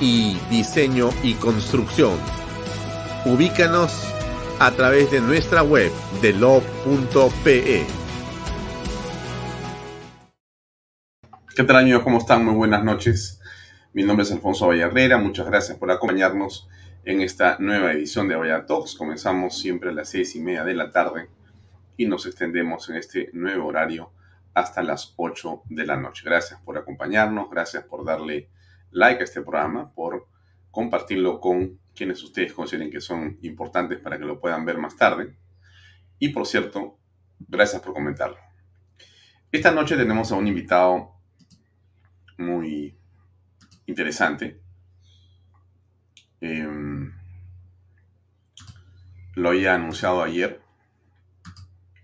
[0.00, 2.18] Y diseño y construcción.
[3.24, 4.12] Ubícanos
[4.58, 7.86] a través de nuestra web delo.pe.
[11.54, 12.02] ¿Qué tal amigos?
[12.02, 12.44] ¿Cómo están?
[12.44, 13.40] Muy buenas noches.
[13.92, 15.18] Mi nombre es Alfonso Vallarrera.
[15.18, 16.68] Muchas gracias por acompañarnos
[17.04, 18.96] en esta nueva edición de Vaya Talks.
[18.96, 21.28] Comenzamos siempre a las seis y media de la tarde
[21.96, 24.10] y nos extendemos en este nuevo horario
[24.54, 26.22] hasta las 8 de la noche.
[26.24, 28.48] Gracias por acompañarnos, gracias por darle
[28.94, 30.28] like a este programa, por
[30.70, 35.36] compartirlo con quienes ustedes consideren que son importantes para que lo puedan ver más tarde.
[36.18, 36.98] Y por cierto,
[37.38, 38.38] gracias por comentarlo.
[39.52, 41.12] Esta noche tenemos a un invitado
[42.38, 42.96] muy
[43.86, 44.60] interesante.
[46.40, 47.12] Em,
[49.34, 50.60] lo había anunciado ayer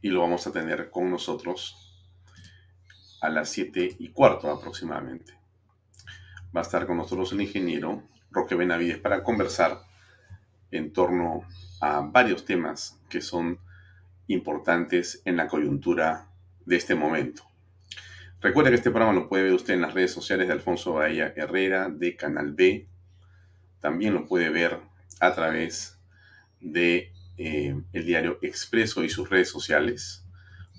[0.03, 1.77] y lo vamos a tener con nosotros
[3.21, 5.40] a las 7 y cuarto aproximadamente.
[6.55, 9.83] Va a estar con nosotros el ingeniero Roque Benavides para conversar
[10.71, 11.45] en torno
[11.81, 13.59] a varios temas que son
[14.27, 16.29] importantes en la coyuntura
[16.65, 17.43] de este momento.
[18.41, 21.33] Recuerde que este programa lo puede ver usted en las redes sociales de Alfonso Bahía
[21.37, 22.89] Herrera de Canal B.
[23.81, 24.79] También lo puede ver
[25.21, 25.99] a través
[26.61, 30.25] de eh, el diario Expreso y sus redes sociales.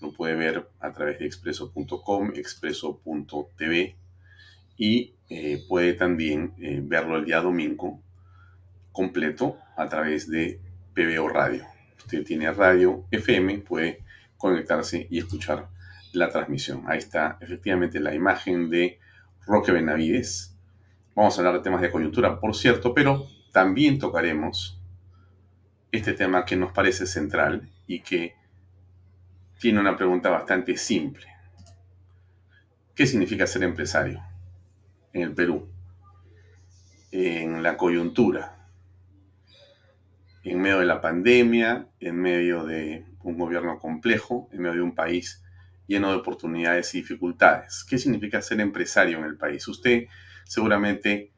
[0.01, 4.00] Lo puede ver a través de expreso.com, expreso.tv
[4.81, 8.01] y eh, puede también eh, verlo el día domingo
[8.91, 10.59] completo a través de
[10.95, 11.67] PBO Radio.
[11.99, 13.99] Usted tiene radio FM, puede
[14.37, 15.69] conectarse y escuchar
[16.13, 16.85] la transmisión.
[16.87, 18.97] Ahí está efectivamente la imagen de
[19.45, 20.57] Roque Benavides.
[21.13, 24.81] Vamos a hablar de temas de coyuntura, por cierto, pero también tocaremos
[25.91, 28.33] este tema que nos parece central y que
[29.59, 31.27] tiene una pregunta bastante simple.
[32.95, 34.30] ¿Qué significa ser empresario
[35.13, 35.69] en el Perú?
[37.11, 38.69] En la coyuntura,
[40.43, 44.95] en medio de la pandemia, en medio de un gobierno complejo, en medio de un
[44.95, 45.43] país
[45.87, 47.83] lleno de oportunidades y dificultades.
[47.83, 49.67] ¿Qué significa ser empresario en el país?
[49.67, 50.05] Usted
[50.45, 51.33] seguramente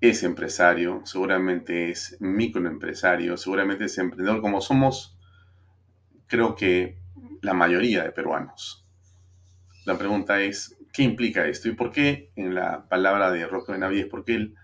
[0.00, 5.18] es empresario, seguramente es microempresario, seguramente es emprendedor, como somos,
[6.26, 6.98] creo que
[7.42, 8.86] la mayoría de peruanos.
[9.84, 11.68] La pregunta es, ¿qué implica esto?
[11.68, 14.06] ¿Y por qué en la palabra de Roque Benavides?
[14.06, 14.54] Porque él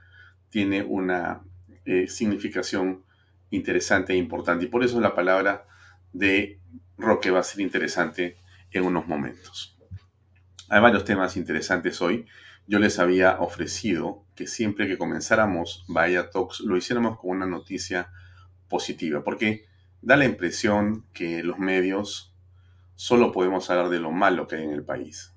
[0.50, 1.42] tiene una
[1.84, 3.04] eh, significación
[3.50, 4.64] interesante e importante.
[4.64, 5.66] Y por eso la palabra
[6.12, 6.60] de
[6.98, 8.38] Roque va a ser interesante
[8.70, 9.76] en unos momentos.
[10.68, 12.26] Hay varios temas interesantes hoy.
[12.66, 18.10] Yo les había ofrecido que siempre que comenzáramos Vaya Talks lo hiciéramos con una noticia
[18.68, 19.66] positiva, porque
[20.02, 22.34] da la impresión que los medios
[22.96, 25.35] solo podemos hablar de lo malo que hay en el país.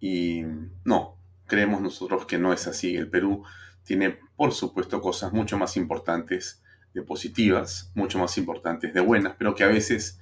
[0.00, 0.44] Y
[0.84, 1.16] no,
[1.46, 2.96] creemos nosotros que no es así.
[2.96, 3.44] El Perú
[3.82, 6.62] tiene, por supuesto, cosas mucho más importantes
[6.94, 10.20] de positivas, mucho más importantes de buenas, pero que a veces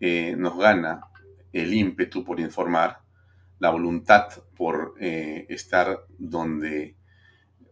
[0.00, 1.02] eh, nos gana
[1.52, 3.02] el ímpetu por informar,
[3.58, 6.96] la voluntad por eh, estar donde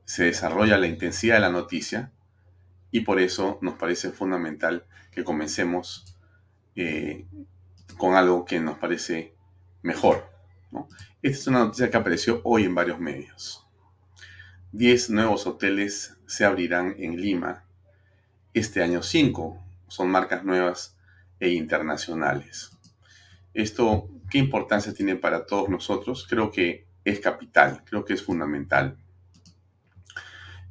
[0.04, 2.12] se desarrolla la intensidad de la noticia
[2.90, 6.16] y por eso nos parece fundamental que comencemos
[6.76, 7.26] eh,
[7.96, 9.34] con algo que nos parece
[9.82, 10.37] mejor.
[11.22, 13.66] Esta es una noticia que apareció hoy en varios medios.
[14.72, 17.64] 10 nuevos hoteles se abrirán en Lima
[18.54, 19.02] este año.
[19.02, 20.96] 5 son marcas nuevas
[21.40, 22.70] e internacionales.
[23.54, 26.26] Esto, ¿qué importancia tiene para todos nosotros?
[26.28, 28.98] Creo que es capital, creo que es fundamental.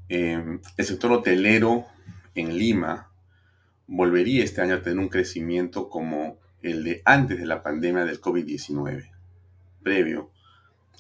[0.09, 1.85] Eh, el sector hotelero
[2.35, 3.11] en Lima
[3.87, 8.21] volvería este año a tener un crecimiento como el de antes de la pandemia del
[8.21, 9.11] COVID-19,
[9.87, 10.29] previo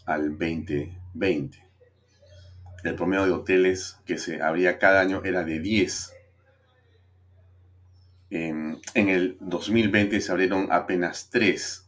[0.05, 1.61] al 2020.
[2.85, 6.13] El promedio de hoteles que se abría cada año era de 10.
[8.29, 11.85] En, el 2020 se abrieron apenas 3.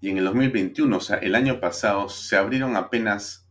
[0.00, 3.46] Y en el 2021, o sea, el año pasado, se abrieron apenas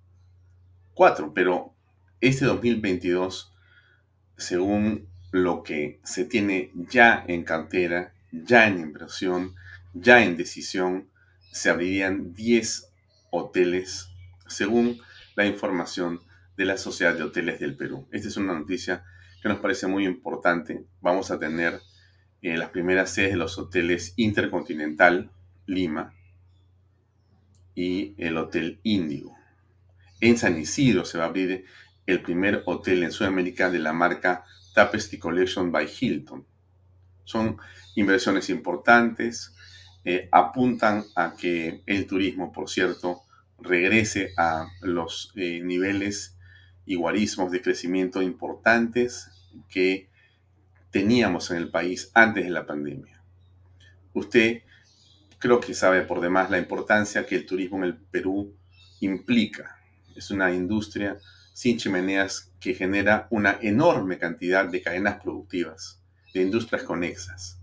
[0.93, 1.73] 4, pero
[2.19, 3.55] este 2022,
[4.35, 9.55] según lo que se tiene ya en cartera, ya en inversión,
[9.93, 11.09] ya en decisión,
[11.55, 12.91] se abrirían 10
[13.31, 14.09] hoteles,
[14.45, 14.99] según
[15.37, 16.19] la información
[16.57, 18.09] de la Sociedad de Hoteles del Perú.
[18.11, 19.05] Esta es una noticia
[19.41, 20.83] que nos parece muy importante.
[20.99, 21.79] Vamos a tener
[22.41, 25.31] eh, las primeras sedes de los hoteles Intercontinental
[25.65, 26.13] Lima
[27.73, 29.33] y el Hotel Índigo.
[30.19, 31.63] En San Isidro se va a abrir
[32.05, 34.43] el primer hotel en Sudamérica de la marca
[34.73, 36.45] Tapestry Collection by Hilton.
[37.23, 37.57] Son
[37.95, 39.55] inversiones importantes,
[40.05, 43.23] eh, apuntan a que el turismo, por cierto,
[43.59, 46.37] regrese a los eh, niveles
[46.85, 49.31] y guarismos de crecimiento importantes
[49.67, 50.09] que
[50.91, 53.21] teníamos en el país antes de la pandemia.
[54.13, 54.61] Usted
[55.39, 58.55] creo que sabe por demás la importancia que el turismo en el Perú
[58.99, 59.77] implica.
[60.15, 61.17] Es una industria
[61.53, 66.01] sin chimeneas que genera una enorme cantidad de cadenas productivas,
[66.33, 67.59] de industrias conexas,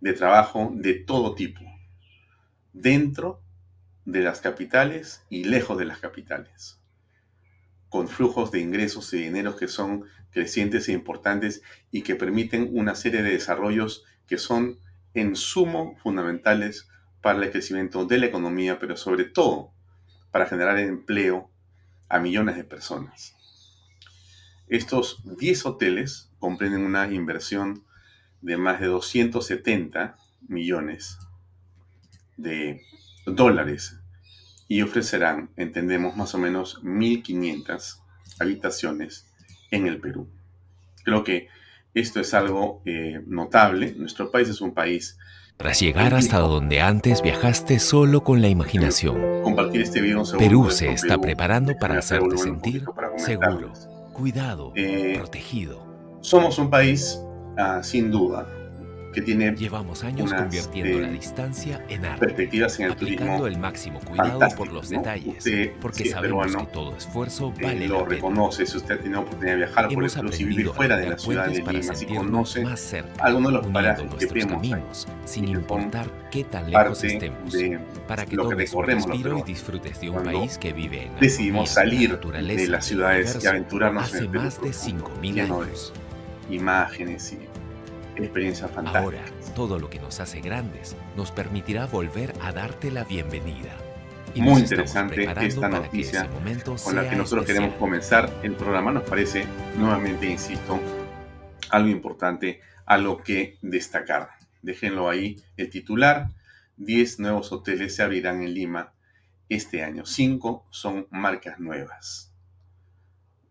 [0.00, 1.60] de trabajo de todo tipo,
[2.72, 3.40] dentro
[4.04, 6.78] de las capitales y lejos de las capitales,
[7.88, 12.94] con flujos de ingresos y dineros que son crecientes e importantes y que permiten una
[12.94, 14.78] serie de desarrollos que son
[15.14, 16.88] en sumo fundamentales
[17.22, 19.72] para el crecimiento de la economía, pero sobre todo
[20.30, 21.50] para generar empleo
[22.08, 23.34] a millones de personas.
[24.68, 27.85] Estos 10 hoteles comprenden una inversión
[28.46, 31.18] de más de 270 millones
[32.36, 32.80] de
[33.26, 33.98] dólares
[34.68, 38.00] y ofrecerán, entendemos, más o menos 1.500
[38.38, 39.26] habitaciones
[39.72, 40.28] en el Perú.
[41.02, 41.48] Creo que
[41.92, 43.94] esto es algo eh, notable.
[43.96, 45.18] Nuestro país es un país
[45.56, 49.42] tras llegar hasta donde antes viajaste solo con la imaginación.
[49.42, 52.84] Compartir este video Perú se está preparando para hacerte sentir
[53.16, 53.72] seguro,
[54.12, 55.86] cuidado, eh, protegido.
[56.20, 57.18] Somos un país,
[57.58, 58.46] uh, sin duda,
[59.16, 63.98] que tiene Llevamos años convirtiendo la distancia en arte, perspectivas en el aplicando el máximo
[64.00, 65.42] cuidado por los detalles,
[65.80, 68.14] porque si sabemos peruano, que todo esfuerzo eh, vale lo la pena.
[68.16, 71.18] reconoce si usted tiene oportunidad de viajar por Hemos Perú, si vive fuera de la
[71.18, 74.84] ciudad de Lima, si conoce más cerca, algunos de los parajes que vemos ahí,
[75.24, 79.42] sin son importar qué tan lejos estemos, de para que lo que recorremos los y
[79.44, 84.12] disfrutes de un Cuando país que vive en decidimos salir de las ciudades y aventurarnos
[84.12, 85.92] en el Perú, más de 5.000 lleno de años.
[86.50, 87.45] imágenes y
[88.16, 89.02] experiencias fantásticas.
[89.04, 93.76] Ahora, todo lo que nos hace grandes nos permitirá volver a darte la bienvenida.
[94.34, 96.28] Y Muy interesante esta noticia
[96.84, 97.46] con la que nosotros especial.
[97.46, 98.92] queremos comenzar el programa.
[98.92, 99.46] Nos parece,
[99.78, 100.78] nuevamente insisto,
[101.70, 104.30] algo importante, algo que destacar.
[104.60, 106.28] Déjenlo ahí, el titular,
[106.76, 108.92] 10 nuevos hoteles se abrirán en Lima
[109.48, 110.04] este año.
[110.04, 112.32] 5 son marcas nuevas.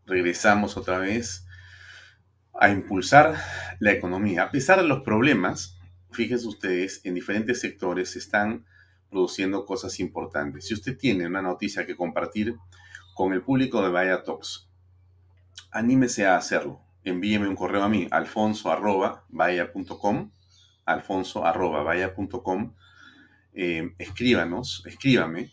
[0.05, 1.44] Regresamos otra vez
[2.59, 3.35] a impulsar
[3.79, 4.43] la economía.
[4.43, 5.77] A pesar de los problemas,
[6.11, 8.65] fíjense ustedes, en diferentes sectores se están
[9.09, 10.67] produciendo cosas importantes.
[10.67, 12.55] Si usted tiene una noticia que compartir
[13.13, 14.69] con el público de Vaya Talks,
[15.71, 16.81] anímese a hacerlo.
[17.03, 19.25] Envíeme un correo a mí, alfonso arroba
[20.85, 21.95] alfonso arroba.
[23.57, 25.51] Eh, escríbanos, escríbame,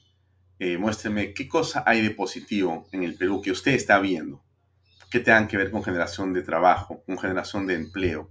[0.58, 4.42] eh, muéstreme qué cosa hay de positivo en el Perú que usted está viendo,
[5.12, 8.30] que tengan que ver con generación de trabajo, con generación de empleo,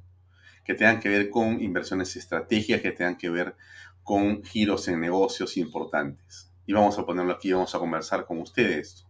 [0.66, 3.56] que tengan que ver con inversiones estratégicas, que tengan que ver
[4.02, 6.52] con giros en negocios importantes.
[6.66, 9.06] Y vamos a ponerlo aquí, vamos a conversar con ustedes.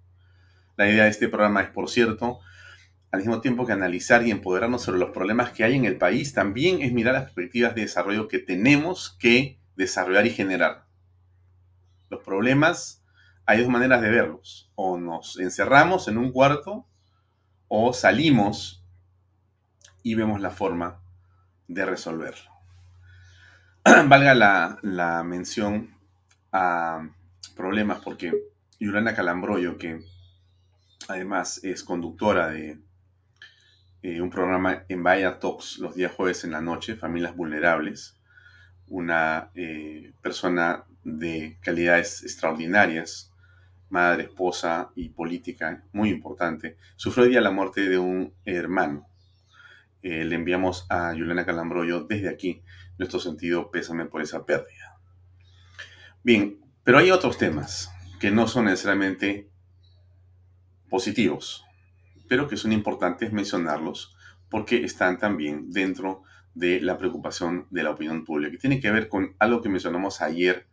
[0.75, 2.41] La idea de este programa es, por cierto,
[3.09, 6.33] al mismo tiempo que analizar y empoderarnos sobre los problemas que hay en el país,
[6.33, 10.87] también es mirar las perspectivas de desarrollo que tenemos que desarrollar y generar.
[12.09, 13.05] Los problemas,
[13.45, 14.69] hay dos maneras de verlos.
[14.75, 16.85] O nos encerramos en un cuarto
[17.73, 18.83] o salimos
[20.03, 20.99] y vemos la forma
[21.69, 22.51] de resolverlo.
[23.85, 24.35] Valga
[24.83, 25.95] la, mención
[26.51, 27.07] a
[27.55, 28.33] problemas porque
[28.77, 30.01] Yolanda Calambroyo, que
[31.07, 32.77] además es conductora de
[34.01, 38.19] eh, un programa en Vaya Talks los días jueves en la noche, Familias Vulnerables,
[38.87, 43.30] una eh, persona de calidades extraordinarias,
[43.91, 49.07] madre, esposa y política muy importante, sufrió día la muerte de un hermano.
[50.01, 52.63] Eh, le enviamos a Juliana Calambroyo desde aquí
[52.97, 54.99] nuestro sentido pésame por esa pérdida.
[56.23, 59.49] Bien, pero hay otros temas que no son necesariamente
[60.89, 61.65] positivos,
[62.29, 64.15] pero que son importantes mencionarlos
[64.49, 69.07] porque están también dentro de la preocupación de la opinión pública, que tiene que ver
[69.07, 70.67] con algo que mencionamos ayer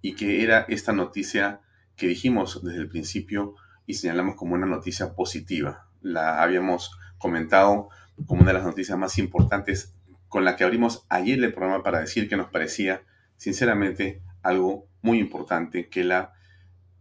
[0.00, 1.60] y que era esta noticia
[1.96, 3.54] que dijimos desde el principio
[3.86, 5.88] y señalamos como una noticia positiva.
[6.00, 7.88] La habíamos comentado
[8.26, 9.94] como una de las noticias más importantes
[10.28, 13.02] con la que abrimos ayer el programa para decir que nos parecía,
[13.36, 16.32] sinceramente, algo muy importante que la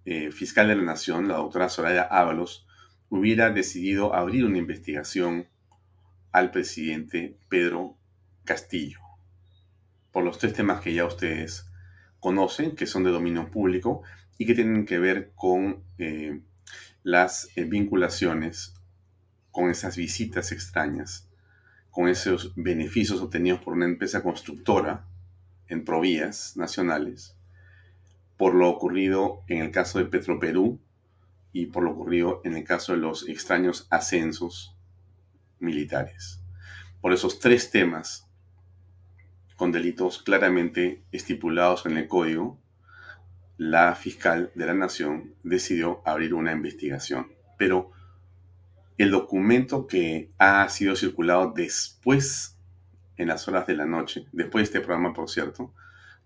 [0.06, 2.68] eh, fiscal de la Nación, la doctora Soraya Ábalos,
[3.10, 5.48] hubiera decidido abrir una investigación
[6.32, 7.98] al presidente Pedro
[8.44, 9.00] Castillo
[10.14, 11.66] por los tres temas que ya ustedes
[12.20, 14.04] conocen, que son de dominio público
[14.44, 16.42] y que tienen que ver con eh,
[17.02, 18.74] las eh, vinculaciones,
[19.52, 21.30] con esas visitas extrañas,
[21.92, 25.08] con esos beneficios obtenidos por una empresa constructora
[25.70, 27.38] en provías nacionales,
[28.36, 30.82] por lo ocurrido en el caso de Petroperú
[31.54, 34.76] y por lo ocurrido en el caso de los extraños ascensos
[35.60, 36.42] militares.
[37.00, 38.30] Por esos tres temas
[39.56, 42.60] con delitos claramente estipulados en el código,
[43.58, 47.32] la fiscal de la nación decidió abrir una investigación.
[47.58, 47.92] Pero
[48.98, 52.58] el documento que ha sido circulado después,
[53.18, 55.74] en las horas de la noche, después de este programa, por cierto,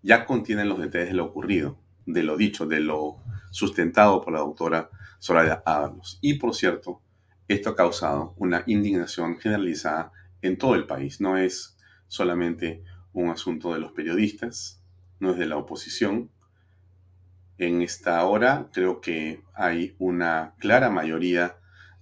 [0.02, 3.18] ya contiene los detalles de lo ocurrido, de lo dicho, de lo
[3.52, 6.20] sustentado por la doctora Soraya Ábalos.
[6.22, 7.02] Y por cierto,
[7.48, 11.22] esto ha causado una indignación generalizada en todo el país.
[11.22, 14.82] No es solamente un asunto de los periodistas,
[15.20, 16.30] no es de la oposición.
[17.58, 21.58] En esta hora creo que hay una clara mayoría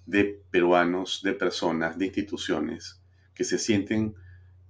[0.05, 3.01] de peruanos, de personas, de instituciones
[3.33, 4.15] que se sienten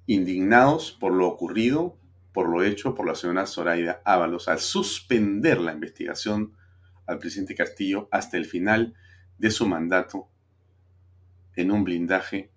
[0.06, 1.98] indignados por lo ocurrido,
[2.34, 6.54] por lo hecho por la señora Zoraida Ábalos al suspender la investigación
[7.08, 8.94] al presidente Castillo hasta el final
[9.38, 10.27] de su mandato
[11.56, 12.51] en un blindaje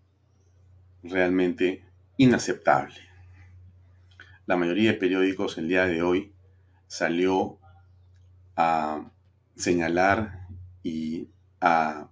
[1.03, 1.85] realmente
[2.17, 2.97] inaceptable.
[4.47, 6.33] La mayoría de periódicos el día de hoy
[6.87, 7.59] salió
[8.59, 9.13] a
[9.55, 10.49] señalar
[10.83, 11.29] y
[11.61, 12.11] a,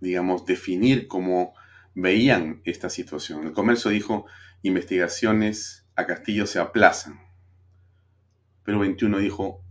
[0.00, 1.52] digamos, definir cómo
[1.94, 3.46] veían esta situación.
[3.46, 4.24] El comercio dijo,
[4.62, 7.20] investigaciones a Castillo se aplazan.
[8.64, 9.62] Pero 21 dijo,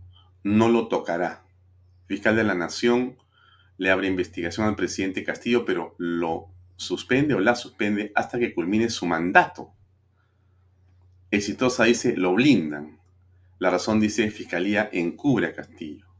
[0.44, 1.44] no lo tocará.
[2.06, 3.18] Fiscal de la Nación
[3.76, 8.90] le abre investigación al presidente Castillo, pero lo suspende o la suspende hasta que culmine
[8.90, 9.72] su mandato.
[11.32, 13.00] Exitosa dice, lo blindan.
[13.58, 16.11] La razón dice, Fiscalía encubre a Castillo.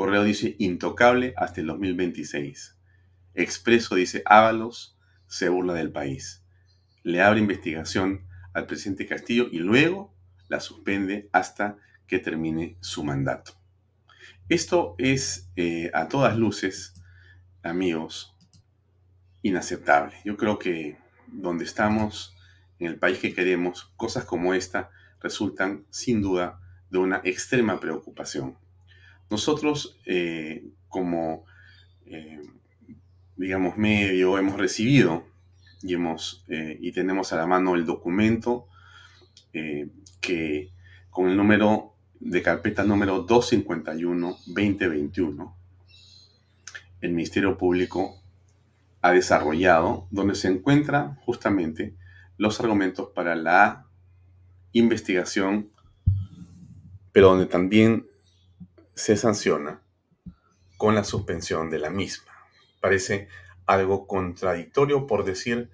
[0.00, 2.74] Correo dice, intocable hasta el 2026.
[3.34, 6.42] Expreso dice, Ábalos se burla del país.
[7.02, 10.14] Le abre investigación al presidente Castillo y luego
[10.48, 11.76] la suspende hasta
[12.06, 13.52] que termine su mandato.
[14.48, 16.94] Esto es eh, a todas luces,
[17.62, 18.34] amigos,
[19.42, 20.14] inaceptable.
[20.24, 22.34] Yo creo que donde estamos
[22.78, 24.88] en el país que queremos, cosas como esta
[25.20, 28.56] resultan sin duda de una extrema preocupación.
[29.30, 31.44] Nosotros, eh, como,
[32.06, 32.40] eh,
[33.36, 35.24] digamos, medio, hemos recibido
[35.82, 38.66] y, hemos, eh, y tenemos a la mano el documento
[40.20, 40.70] que
[41.10, 45.56] con el número de carpeta número 251-2021,
[47.00, 48.22] el Ministerio Público
[49.02, 51.96] ha desarrollado, donde se encuentra justamente
[52.36, 53.88] los argumentos para la
[54.72, 55.70] investigación,
[57.12, 58.06] pero donde también
[59.00, 59.82] se sanciona
[60.76, 62.32] con la suspensión de la misma.
[62.80, 63.28] Parece
[63.66, 65.70] algo contradictorio por decir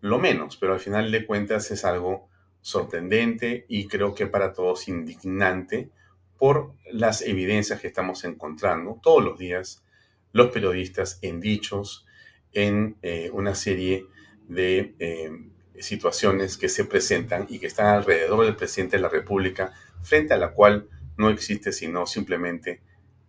[0.00, 2.28] lo menos, pero al final de cuentas es algo
[2.60, 5.90] sorprendente y creo que para todos indignante
[6.38, 9.84] por las evidencias que estamos encontrando todos los días
[10.32, 12.06] los periodistas en dichos,
[12.52, 14.06] en eh, una serie
[14.48, 15.30] de eh,
[15.78, 20.36] situaciones que se presentan y que están alrededor del presidente de la República, frente a
[20.36, 20.88] la cual
[21.20, 22.80] no existe sino simplemente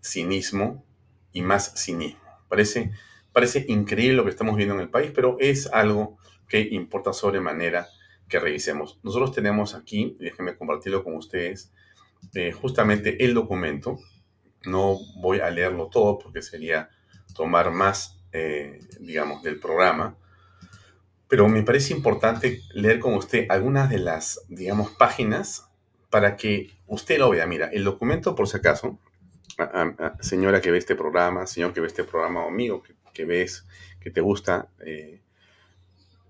[0.01, 0.86] cinismo
[1.33, 2.21] y más cinismo.
[2.48, 2.91] Parece,
[3.33, 6.17] parece increíble lo que estamos viendo en el país, pero es algo
[6.48, 7.88] que importa sobremanera
[8.29, 8.98] que revisemos.
[9.03, 11.74] Nosotros tenemos aquí, déjenme compartirlo con ustedes,
[12.33, 14.00] eh, justamente el documento.
[14.65, 16.89] No voy a leerlo todo porque sería
[17.36, 20.15] tomar más, eh, digamos, del programa,
[21.27, 25.71] pero me parece importante leer con usted algunas de las, digamos, páginas
[26.12, 27.48] para que usted lo vea.
[27.48, 29.00] Mira, el documento, por si acaso,
[30.20, 33.65] señora que ve este programa, señor que ve este programa, o amigo que, ves,
[34.00, 35.22] que te gusta eh,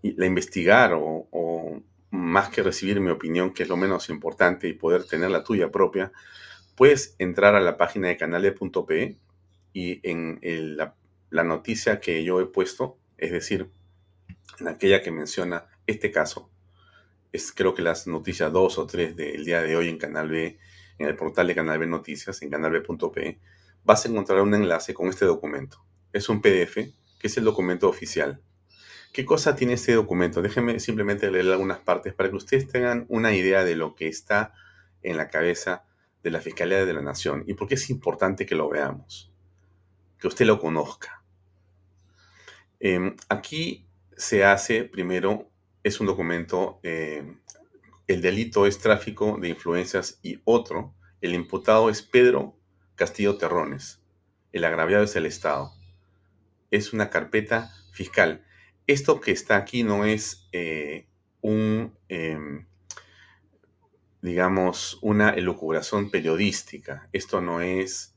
[0.03, 5.05] la investigar o, más que recibir mi opinión, que es lo menos importante, y poder
[5.05, 6.11] tener la tuya propia,
[6.75, 9.15] puedes entrar a la página de canale.pe
[9.71, 10.39] y en
[10.75, 10.93] la,
[11.29, 13.69] la noticia que yo he puesto, es decir,
[14.59, 16.49] en aquella que menciona este caso,
[17.31, 20.57] es creo que las noticias 2 o 3 del día de hoy en Canal B,
[20.97, 23.39] en el portal de Canal B Noticias, en canalb.pe,
[23.83, 25.83] vas a encontrar un enlace con este documento.
[26.13, 28.41] Es un PDF, que es el documento oficial.
[29.13, 30.41] ¿Qué cosa tiene este documento?
[30.41, 34.53] Déjenme simplemente leer algunas partes para que ustedes tengan una idea de lo que está
[35.01, 35.85] en la cabeza
[36.23, 39.33] de la Fiscalía de la Nación y por qué es importante que lo veamos,
[40.19, 41.23] que usted lo conozca.
[42.79, 45.50] Em, aquí se hace primero,
[45.83, 47.35] es un documento, eh,
[48.07, 52.57] el delito es tráfico de influencias y otro, el imputado es Pedro
[52.95, 54.01] Castillo Terrones,
[54.51, 55.73] el agraviado es el Estado.
[56.71, 58.45] Es una carpeta fiscal.
[58.87, 61.07] Esto que está aquí no es eh,
[61.41, 62.65] un, em,
[64.21, 67.09] digamos, una elucubración periodística.
[67.11, 68.15] Esto no es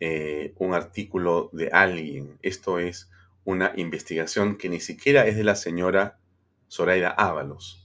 [0.00, 2.38] eh, un artículo de alguien.
[2.42, 3.10] Esto es
[3.44, 6.18] una investigación que ni siquiera es de la señora
[6.72, 7.84] Zoraida Ábalos.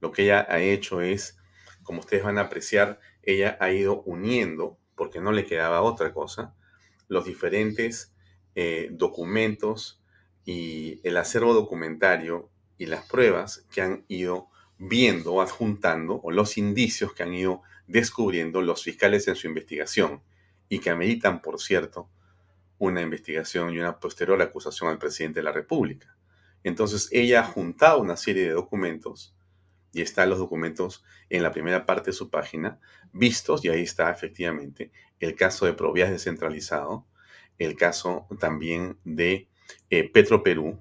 [0.00, 1.38] Lo que ella ha hecho es,
[1.82, 6.54] como ustedes van a apreciar, ella ha ido uniendo, porque no le quedaba otra cosa,
[7.08, 8.14] los diferentes
[8.54, 10.00] eh, documentos
[10.44, 17.12] y el acervo documentario y las pruebas que han ido viendo adjuntando, o los indicios
[17.12, 20.22] que han ido descubriendo los fiscales en su investigación,
[20.68, 22.08] y que ameritan, por cierto,
[22.78, 26.15] una investigación y una posterior acusación al presidente de la República.
[26.64, 29.34] Entonces ella ha juntado una serie de documentos
[29.92, 32.80] y están los documentos en la primera parte de su página
[33.12, 34.90] vistos y ahí está efectivamente
[35.20, 37.06] el caso de Provías descentralizado,
[37.58, 39.48] el caso también de
[39.90, 40.78] eh, Petro Perú,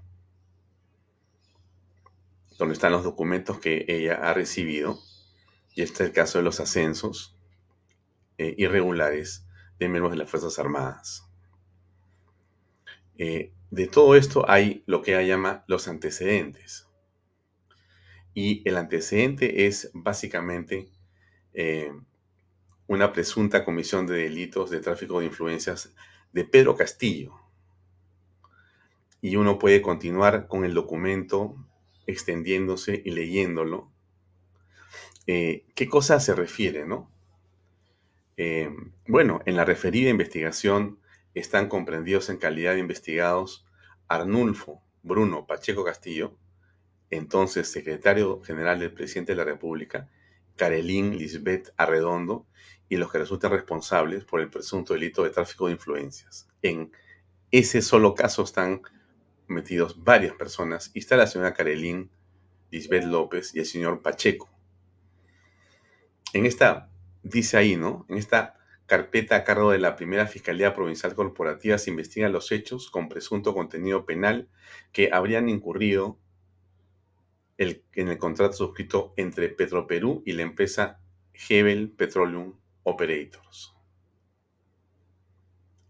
[2.57, 4.99] donde están los documentos que ella ha recibido,
[5.73, 7.38] y este es el caso de los ascensos
[8.38, 9.45] eh, irregulares
[9.79, 11.29] de miembros de las Fuerzas Armadas.
[13.17, 16.88] Eh, de todo esto hay lo que ella llama los antecedentes.
[18.34, 20.89] Y el antecedente es básicamente
[21.54, 21.91] eh,
[22.88, 25.93] una presunta comisión de delitos de tráfico de influencias
[26.34, 27.34] de Pedro Castillo.
[29.21, 31.56] Y uno puede continuar con el documento
[32.06, 33.89] extendiéndose y leyéndolo.
[35.28, 37.12] Eh, ¿Qué cosa se refiere, no?
[39.08, 40.99] bueno, en la referida investigación
[41.36, 43.65] están comprendidos en calidad de investigados
[44.08, 46.36] Arnulfo Bruno Pacheco Castillo,
[47.12, 50.10] entonces secretario general del presidente de la República,
[50.56, 52.48] Carelín Lisbeth Arredondo
[52.89, 56.48] y los que resultan responsables por el presunto delito de tráfico de influencias.
[56.62, 56.91] En
[57.52, 58.82] ese solo caso están
[59.48, 62.10] metidos varias personas y está la señora Carelín
[62.71, 64.50] Lisbeth López y el señor Pacheco.
[66.34, 66.89] En esta,
[67.24, 68.06] dice ahí, ¿no?
[68.10, 72.89] En esta carpeta a cargo de la primera Fiscalía Provincial Corporativa se investigan los hechos
[72.89, 74.50] con presunto contenido penal
[74.91, 76.19] que habrían incurrido
[77.58, 81.00] en el contrato suscrito entre Petroperú y la empresa
[81.50, 83.74] Hebel Petroleum Operators.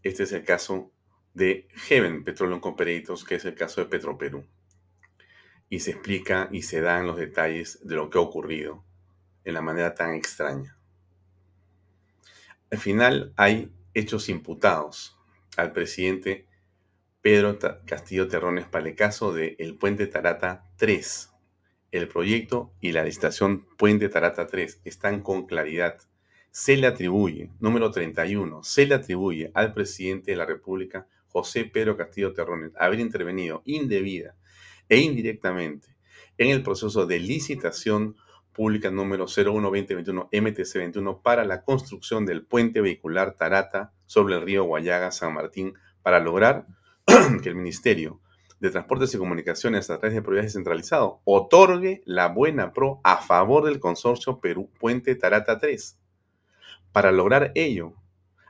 [0.02, 0.92] Este es el caso
[1.34, 4.46] de Heaven Petroleum Operators, que es el caso de Petroperú.
[5.68, 8.84] Y se explica y se dan los detalles de lo que ha ocurrido
[9.44, 10.78] en la manera tan extraña.
[12.68, 15.16] Al final hay hechos imputados
[15.56, 16.48] al presidente
[17.20, 21.30] Pedro Castillo Terrones para el caso de el Puente Tarata 3.
[21.92, 25.98] El proyecto y la licitación Puente Tarata 3 están con claridad.
[26.50, 31.96] Se le atribuye, número 31, se le atribuye al presidente de la República, José Pedro
[31.96, 34.34] Castillo Terrones, haber intervenido indebida
[34.88, 35.96] e indirectamente
[36.36, 38.16] en el proceso de licitación
[38.56, 45.12] pública número 01-2021 MTC21 para la construcción del puente vehicular Tarata sobre el río Guayaga
[45.12, 46.66] San Martín para lograr
[47.42, 48.22] que el Ministerio
[48.58, 53.66] de Transportes y Comunicaciones a través de propiedad descentralizado otorgue la buena pro a favor
[53.66, 55.98] del consorcio Perú Puente Tarata 3.
[56.92, 57.92] Para lograr ello,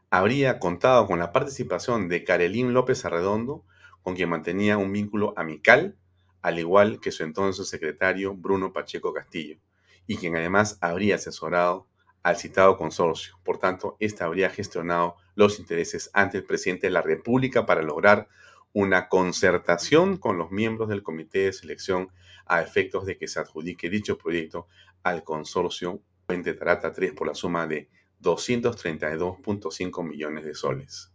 [0.08, 3.64] habría contado con la participación de Carelín López Arredondo,
[4.02, 5.96] con quien mantenía un vínculo amical,
[6.42, 9.58] al igual que su entonces secretario Bruno Pacheco Castillo
[10.06, 11.86] y quien además habría asesorado
[12.22, 13.38] al citado consorcio.
[13.44, 18.28] Por tanto, éste habría gestionado los intereses ante el presidente de la República para lograr
[18.72, 22.10] una concertación con los miembros del comité de selección
[22.46, 24.66] a efectos de que se adjudique dicho proyecto
[25.02, 27.88] al consorcio Puente Tarata 3 por la suma de
[28.20, 31.12] 232.5 millones de soles.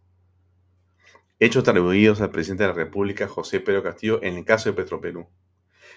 [1.40, 5.28] Hechos atribuidos al presidente de la República, José Pedro Castillo, en el caso de Petroperú.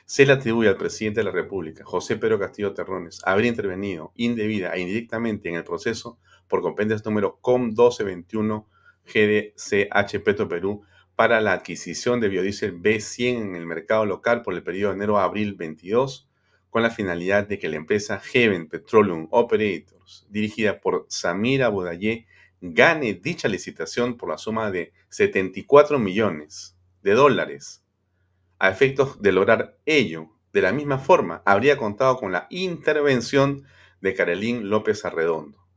[0.06, 4.74] Se le atribuye al presidente de la República, José Pedro Castillo Terrones, haber intervenido indebida
[4.74, 8.68] e indirectamente en el proceso por compendios número COM 1221
[9.06, 10.82] GDCH Petroperú
[11.16, 15.16] para la adquisición de biodiesel B100 en el mercado local por el periodo de enero
[15.16, 16.28] a abril 22
[16.68, 22.26] con la finalidad de que la empresa Heaven Petroleum Operators, dirigida por Samira Budaye,
[22.60, 27.83] gane dicha licitación por la suma de 74 millones de dólares.
[28.64, 33.64] A efectos de lograr ello, de la misma forma, habría contado con la intervención
[34.00, 35.68] de Carolín López Arredondo.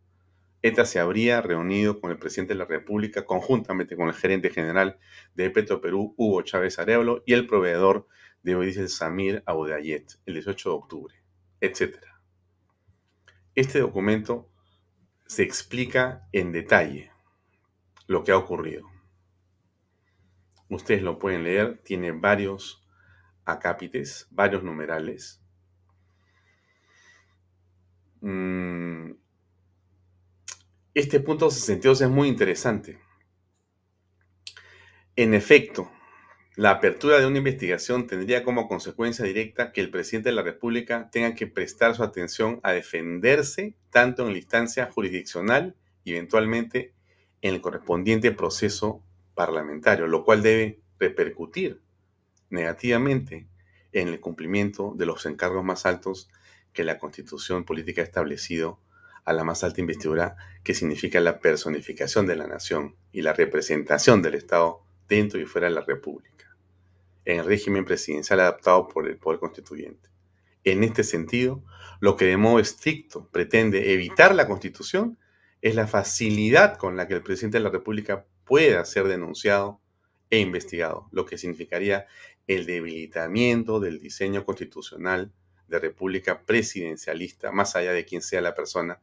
[0.62, 5.00] ETA se habría reunido con el presidente de la República conjuntamente con el gerente general
[5.36, 8.08] de Perú, Hugo Chávez Arevalo, y el proveedor
[8.42, 11.16] de dice Samir Audayet, el 18 de octubre,
[11.60, 11.98] etc.
[13.54, 14.50] Este documento
[15.26, 17.12] se explica en detalle
[18.08, 18.97] lo que ha ocurrido.
[20.70, 22.86] Ustedes lo pueden leer, tiene varios
[23.46, 25.42] acápites, varios numerales.
[28.22, 29.12] Mm,
[30.94, 33.00] este punto 62 es muy interesante.
[35.16, 35.90] En efecto,
[36.56, 41.10] la apertura de una investigación tendría como consecuencia directa que el presidente de la República
[41.12, 46.96] tenga que prestar su atención a defenderse tanto en la instancia jurisdiccional y eventualmente
[47.42, 49.04] en el correspondiente proceso
[49.38, 51.80] parlamentario, lo cual debe repercutir
[52.50, 53.48] negativamente
[53.92, 56.30] en el cumplimiento de los encargos más altos
[56.74, 58.82] que la constitución política ha establecido
[59.24, 64.22] a la más alta investidura, que significa la personificación de la nación y la representación
[64.22, 66.56] del Estado dentro y fuera de la República
[67.26, 70.10] en el régimen presidencial adaptado por el Poder Constituyente.
[70.64, 71.62] En este sentido,
[72.00, 75.20] lo que de modo estricto pretende evitar la Constitución
[75.62, 79.80] es la facilidad con la que el presidente de la República pueda ser denunciado
[80.30, 82.08] e investigado, lo que significaría
[82.48, 85.32] el debilitamiento del diseño constitucional
[85.68, 89.02] de república presidencialista, más allá de quien sea la persona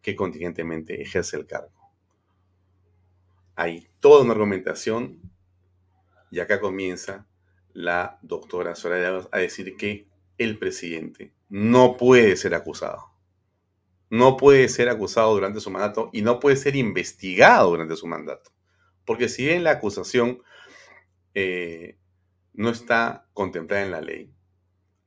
[0.00, 1.72] que contingentemente ejerce el cargo.
[3.54, 5.20] Hay toda una argumentación
[6.30, 7.26] y acá comienza
[7.72, 13.12] la doctora Soraya a decir que el presidente no puede ser acusado.
[14.08, 18.55] No puede ser acusado durante su mandato y no puede ser investigado durante su mandato.
[19.06, 20.42] Porque si bien la acusación
[21.32, 21.96] eh,
[22.52, 24.34] no está contemplada en la ley,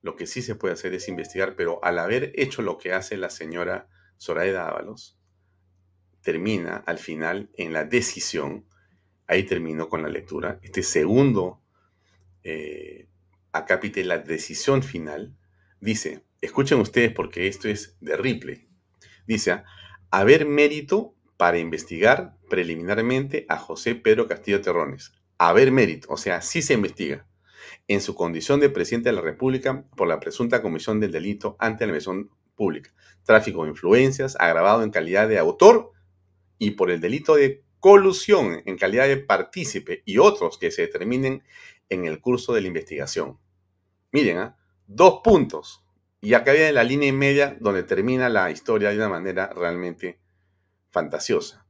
[0.02, 3.18] lo que sí se puede hacer es investigar, pero al haber hecho lo que hace
[3.18, 5.20] la señora Soraya Ábalos,
[6.22, 8.66] termina al final en la decisión,
[9.28, 11.62] ahí termino con la lectura, este segundo
[12.44, 13.08] eh,
[13.52, 15.36] acápite la decisión final,
[15.82, 18.70] dice, escuchen ustedes porque esto es de Ripley,
[19.28, 19.64] dice,
[20.10, 25.14] haber mérito para investigar preliminarmente a José Pedro Castillo Terrones.
[25.38, 27.26] Haber mérito, o sea, sí se investiga,
[27.88, 31.88] en su condición de presidente de la República por la presunta comisión del delito ante
[31.88, 35.94] la misión pública, tráfico de influencias agravado en calidad de autor
[36.58, 41.44] y por el delito de colusión en calidad de partícipe y otros que se determinen
[41.88, 43.40] en el curso de la investigación.
[44.12, 44.58] Miren, ¿ah?
[44.88, 45.86] dos puntos.
[46.20, 50.20] Y acá viene la línea y media donde termina la historia de una manera realmente
[50.90, 51.66] fantasiosa.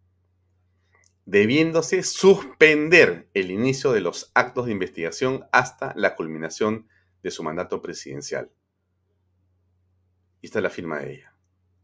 [1.25, 6.87] Debiéndose suspender el inicio de los actos de investigación hasta la culminación
[7.21, 8.51] de su mandato presidencial.
[10.41, 11.35] Y esta es la firma de ella.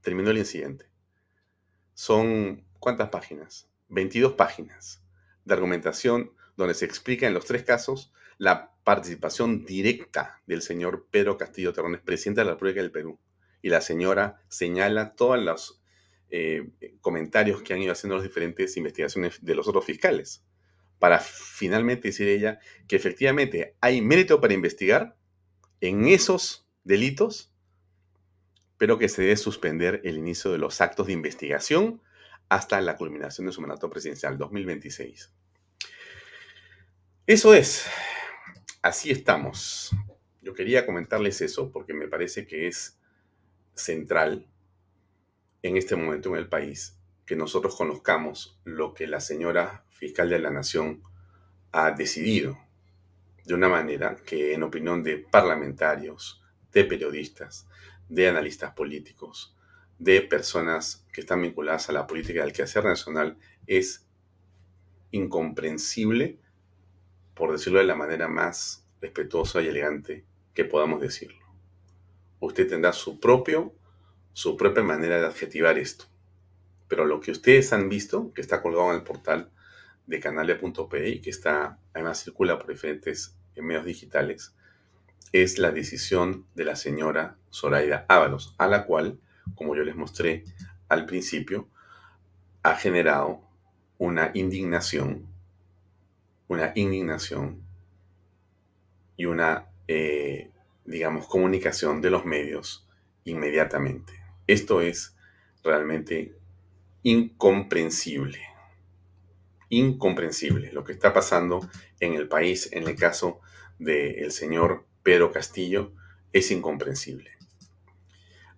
[0.01, 0.89] Terminó el incidente.
[1.93, 3.69] Son, ¿cuántas páginas?
[3.89, 5.03] 22 páginas
[5.43, 11.37] de argumentación donde se explica en los tres casos la participación directa del señor Pedro
[11.37, 13.19] Castillo Terrones, presidente de la República del Perú.
[13.61, 15.81] Y la señora señala todos los
[16.29, 16.69] eh,
[17.01, 20.43] comentarios que han ido haciendo las diferentes investigaciones de los otros fiscales,
[20.99, 25.17] para finalmente decir ella que efectivamente hay mérito para investigar
[25.81, 27.53] en esos delitos,
[28.77, 32.01] pero que se debe suspender el inicio de los actos de investigación
[32.49, 35.31] hasta la culminación de su mandato presidencial 2026.
[37.27, 37.87] Eso es
[38.85, 39.95] así estamos.
[40.41, 42.99] Yo quería comentarles eso porque me parece que es
[43.73, 44.47] central
[45.67, 50.37] en este momento en el país que nosotros conozcamos lo que la señora fiscal de
[50.37, 51.01] la Nación
[51.71, 52.59] ha decidido
[53.45, 57.67] de una manera que en opinión de parlamentarios, de periodistas,
[58.09, 59.57] de analistas políticos,
[59.97, 64.05] de personas que están vinculadas a la política del quehacer nacional, es
[65.09, 66.37] incomprensible,
[67.33, 71.43] por decirlo de la manera más respetuosa y elegante que podamos decirlo.
[72.39, 73.73] Usted tendrá su propio,
[74.35, 76.07] su propia manera de adjetivar esto.
[76.89, 79.49] Pero lo que ustedes han visto, que está colgado en el portal
[80.07, 84.53] de canale.pi, que está, además circula por diferentes medios digitales,
[85.31, 89.21] es la decisión de la señora Zoraida Ábalos, a la cual,
[89.55, 90.43] como yo les mostré
[90.89, 91.69] al principio,
[92.61, 93.41] ha generado
[93.97, 95.27] una indignación,
[96.49, 97.63] una indignación
[99.15, 100.51] y una, eh,
[100.83, 102.85] digamos, comunicación de los medios
[103.23, 104.24] inmediatamente.
[104.47, 105.15] Esto es
[105.63, 106.35] realmente
[107.03, 108.39] incomprensible.
[109.69, 111.67] Incomprensible lo que está pasando
[111.99, 113.41] en el país en el caso
[113.79, 115.93] del señor Pedro Castillo
[116.33, 117.31] es incomprensible.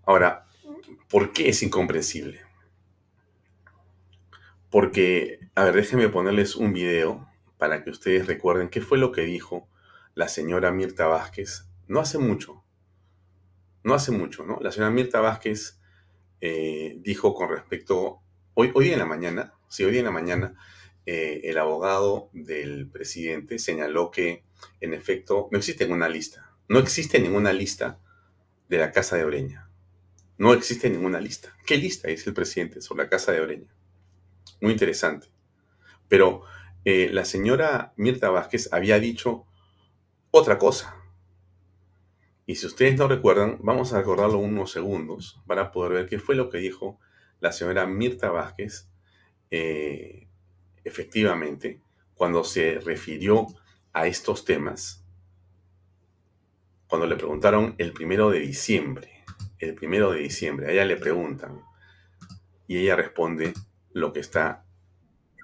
[0.05, 0.47] Ahora,
[1.09, 2.41] ¿por qué es incomprensible?
[4.69, 9.21] Porque, a ver, déjenme ponerles un video para que ustedes recuerden qué fue lo que
[9.21, 9.69] dijo
[10.13, 12.63] la señora Mirta Vázquez no hace mucho.
[13.83, 14.59] No hace mucho, ¿no?
[14.61, 15.76] La señora Mirta Vázquez
[16.41, 18.19] eh, dijo con respecto,
[18.53, 20.55] hoy, hoy en la mañana, sí, hoy en la mañana,
[21.05, 24.43] eh, el abogado del presidente señaló que,
[24.81, 26.53] en efecto, no existe ninguna lista.
[26.67, 28.01] No existe ninguna lista
[28.67, 29.69] de la Casa de Oreña.
[30.37, 31.55] No existe ninguna lista.
[31.65, 33.73] ¿Qué lista dice el presidente sobre la Casa de Oreña?
[34.59, 35.27] Muy interesante.
[36.09, 36.43] Pero
[36.83, 39.45] eh, la señora Mirta Vázquez había dicho
[40.29, 40.96] otra cosa.
[42.49, 46.33] Y si ustedes no recuerdan, vamos a recordarlo unos segundos para poder ver qué fue
[46.33, 46.97] lo que dijo
[47.41, 48.87] la señora Mirta Vázquez
[49.51, 50.27] eh,
[50.83, 51.81] efectivamente,
[52.15, 53.47] cuando se refirió
[53.91, 55.03] a estos temas,
[56.87, 59.25] cuando le preguntaron el primero de diciembre,
[59.59, 61.61] el primero de diciembre, a ella le preguntan
[62.65, 63.53] y ella responde
[63.91, 64.63] lo que está.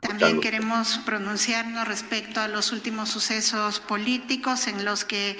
[0.02, 5.38] También queremos pronunciarnos respecto a los últimos sucesos políticos en los que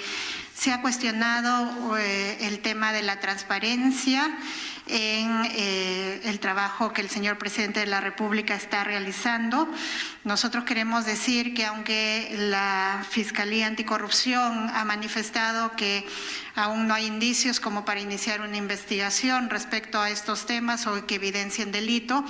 [0.56, 4.38] se ha cuestionado eh, el tema de la transparencia
[4.86, 9.68] en eh, el trabajo que el señor presidente de la República está realizando.
[10.24, 16.06] Nosotros queremos decir que aunque la Fiscalía Anticorrupción ha manifestado que
[16.54, 21.16] aún no hay indicios como para iniciar una investigación respecto a estos temas o que
[21.16, 22.24] evidencien delito,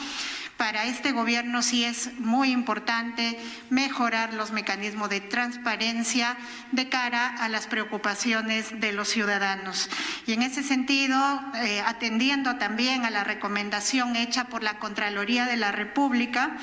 [0.57, 3.38] para este gobierno sí es muy importante
[3.71, 6.37] mejorar los mecanismos de transparencia
[6.73, 9.90] de cara a las preocupaciones de los ciudadanos.
[10.27, 11.17] Y en ese sentido,
[11.57, 16.57] eh, atendiendo también a la recomendación hecha por la Contraloría de la República,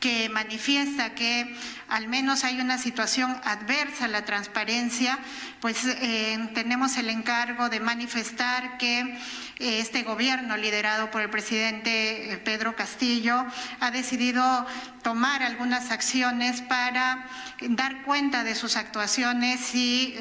[0.00, 1.54] que manifiesta que
[1.88, 5.18] al menos hay una situación adversa a la transparencia,
[5.60, 9.16] pues eh, tenemos el encargo de manifestar que eh,
[9.58, 13.44] este gobierno liderado por el presidente eh, Pedro Castillo
[13.80, 14.66] ha decidido
[15.02, 17.26] tomar algunas acciones para
[17.60, 20.16] dar cuenta de sus actuaciones y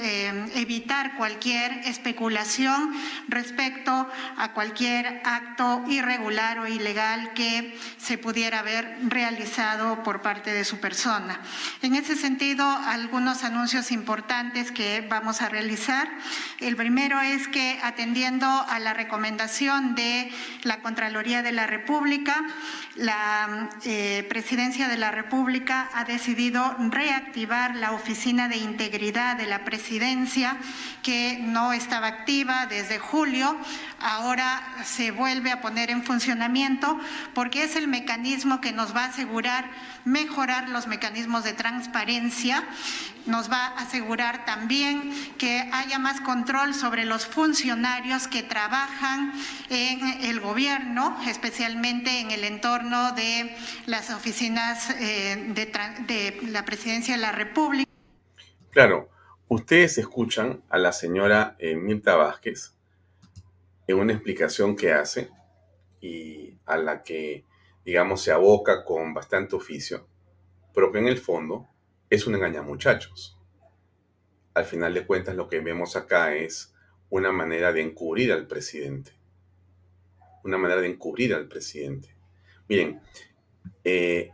[0.54, 2.94] evitar cualquier especulación
[3.28, 4.08] respecto
[4.38, 9.65] a cualquier acto irregular o ilegal que se pudiera haber realizado
[10.04, 11.40] por parte de su persona.
[11.82, 16.08] En ese sentido, algunos anuncios importantes que vamos a realizar.
[16.60, 20.32] El primero es que atendiendo a la recomendación de
[20.64, 22.46] la Contraloría de la República,
[22.96, 29.66] la eh, Presidencia de la República ha decidido reactivar la Oficina de Integridad de la
[29.66, 30.58] Presidencia,
[31.02, 33.58] que no estaba activa desde julio,
[34.06, 37.00] ahora se vuelve a poner en funcionamiento
[37.34, 39.66] porque es el mecanismo que nos va a asegurar
[40.06, 42.64] mejorar los mecanismos de transparencia,
[43.26, 49.34] nos va a asegurar también que haya más control sobre los funcionarios que trabajan
[49.70, 57.22] en el gobierno, especialmente en el entorno de las oficinas eh, de, la Presidencia de
[57.22, 57.90] la República.
[58.70, 59.10] Claro,
[59.48, 62.75] ustedes escuchan a la señora eh, Mirta Vázquez
[63.88, 65.30] en una explicación que hace
[66.02, 67.46] y a la que,
[67.84, 70.08] digamos, se aboca con bastante oficio,
[70.74, 71.68] pero que en el fondo
[72.10, 73.40] es un engañamuchachos.
[74.54, 76.74] Al final de cuentas, lo que vemos acá es
[77.10, 79.12] una manera de encubrir al presidente.
[80.44, 82.16] Una manera de encubrir al presidente.
[82.68, 83.02] Miren,
[83.84, 84.32] eh,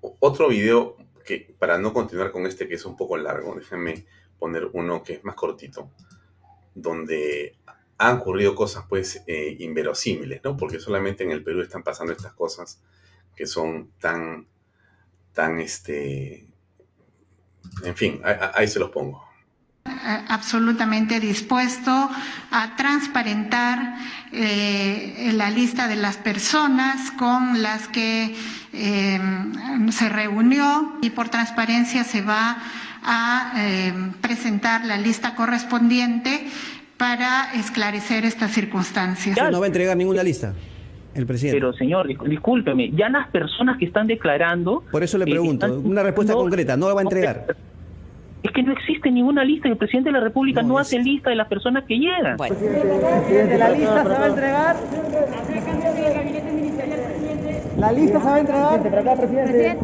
[0.00, 4.06] otro video que, para no continuar con este que es un poco largo, déjenme
[4.38, 5.90] poner uno que es más cortito,
[6.74, 7.56] donde
[7.98, 10.56] han ocurrido cosas pues eh, inverosímiles, ¿no?
[10.56, 12.80] Porque solamente en el Perú están pasando estas cosas
[13.34, 14.46] que son tan,
[15.32, 16.46] tan, este,
[17.84, 18.20] en fin,
[18.54, 19.24] ahí, se los pongo.
[19.84, 22.10] eh, absolutamente dispuesto
[22.50, 23.96] a transparentar
[24.32, 28.36] eh, la lista de las personas con las que
[28.72, 29.20] eh,
[29.90, 32.58] se reunió y por transparencia se va
[33.10, 33.52] a
[34.20, 36.50] presentar la lista correspondiente
[36.98, 39.36] para esclarecer estas circunstancias.
[39.50, 40.52] No va a entregar ninguna lista.
[41.14, 41.58] El presidente.
[41.58, 44.84] Pero señor, discúlpeme, ya las personas que están declarando...
[44.90, 47.56] Por eso le pregunto, una respuesta concreta, no la va a entregar.
[48.42, 49.68] Es que no existe ninguna lista.
[49.68, 52.36] El presidente de la República no, hace lista de las personas que llegan.
[52.36, 52.56] Bueno.
[53.58, 54.76] ¿La lista se va a entregar?
[57.78, 59.78] ¿La lista se va a entregar?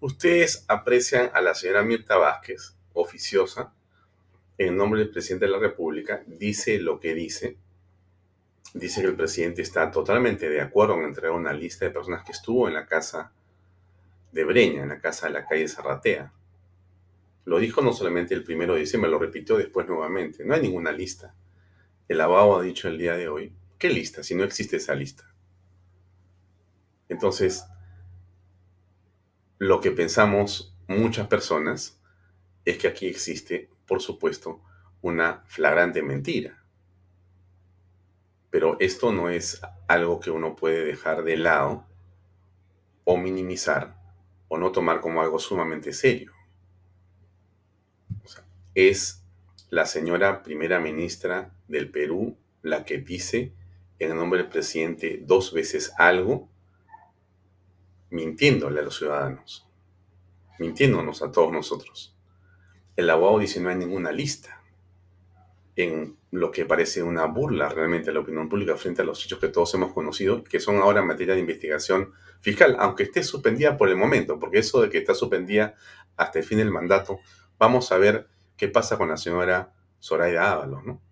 [0.00, 3.72] Ustedes aprecian a la señora Mirta Vázquez, oficiosa,
[4.58, 7.58] en nombre del presidente de la República, dice lo que dice.
[8.74, 12.32] Dice que el presidente está totalmente de acuerdo en entregar una lista de personas que
[12.32, 13.32] estuvo en la casa
[14.32, 16.32] de Breña, en la casa de la calle Zarratea.
[17.44, 20.44] Lo dijo no solamente el primero de diciembre, lo repitió después nuevamente.
[20.44, 21.34] No hay ninguna lista.
[22.08, 25.32] El abogado ha dicho el día de hoy, ¿qué lista si no existe esa lista?
[27.08, 27.64] Entonces,
[29.58, 32.00] lo que pensamos muchas personas
[32.64, 34.62] es que aquí existe, por supuesto,
[35.02, 36.62] una flagrante mentira.
[38.50, 41.86] Pero esto no es algo que uno puede dejar de lado
[43.04, 44.00] o minimizar
[44.48, 46.36] o no tomar como algo sumamente serio
[48.76, 49.24] es
[49.70, 53.54] la señora primera ministra del Perú la que dice
[53.98, 56.50] en nombre del presidente dos veces algo,
[58.10, 59.66] mintiéndole a los ciudadanos,
[60.58, 62.14] mintiéndonos a todos nosotros.
[62.96, 64.62] El abogado dice no hay ninguna lista
[65.76, 69.38] en lo que parece una burla realmente a la opinión pública frente a los hechos
[69.38, 73.90] que todos hemos conocido, que son ahora materia de investigación fiscal, aunque esté suspendida por
[73.90, 75.74] el momento, porque eso de que está suspendida
[76.16, 77.20] hasta el fin del mandato,
[77.58, 81.02] vamos a ver qué pasa con la señora Zoraida Ábalos, ¿no?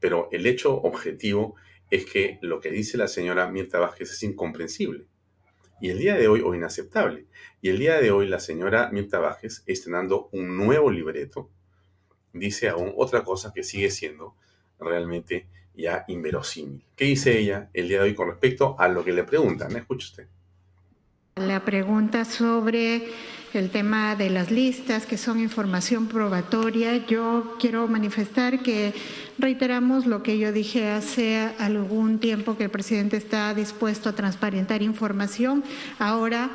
[0.00, 1.56] Pero el hecho objetivo
[1.90, 5.06] es que lo que dice la señora Mirta Vázquez es incomprensible.
[5.80, 7.26] Y el día de hoy, o inaceptable.
[7.60, 11.50] Y el día de hoy, la señora Mirta Vázquez, estrenando un nuevo libreto,
[12.32, 14.34] dice aún otra cosa que sigue siendo
[14.78, 16.84] realmente ya inverosímil.
[16.96, 19.74] ¿Qué dice ella el día de hoy con respecto a lo que le preguntan?
[19.76, 20.26] Escuche usted.
[21.36, 23.08] La pregunta sobre
[23.54, 28.92] el tema de las listas, que son información probatoria, yo quiero manifestar que
[29.38, 34.82] reiteramos lo que yo dije hace algún tiempo, que el presidente está dispuesto a transparentar
[34.82, 35.64] información.
[35.98, 36.50] Ahora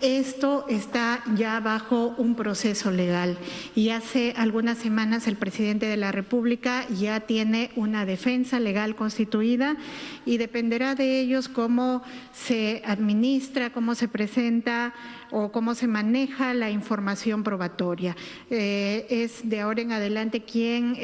[0.00, 3.38] esto está ya bajo un proceso legal
[3.74, 9.76] y hace algunas semanas el presidente de la República ya tiene una defensa legal constituida
[10.24, 14.94] y dependerá de ellos cómo se administra, cómo se presenta
[15.30, 18.16] o cómo se maneja la información probatoria.
[18.50, 20.96] Eh, es de ahora en adelante quien,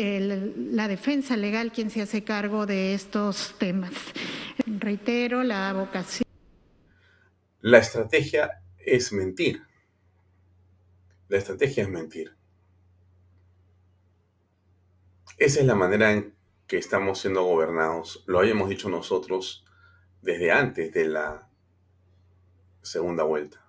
[0.72, 3.92] la defensa legal, quien se hace cargo de estos temas.
[4.66, 6.24] Reitero la vocación.
[7.60, 9.62] La estrategia es mentir.
[11.28, 12.36] La estrategia es mentir.
[15.38, 16.34] Esa es la manera en
[16.66, 18.22] que estamos siendo gobernados.
[18.26, 19.64] Lo habíamos dicho nosotros
[20.22, 21.48] desde antes de la
[22.82, 23.60] segunda vuelta.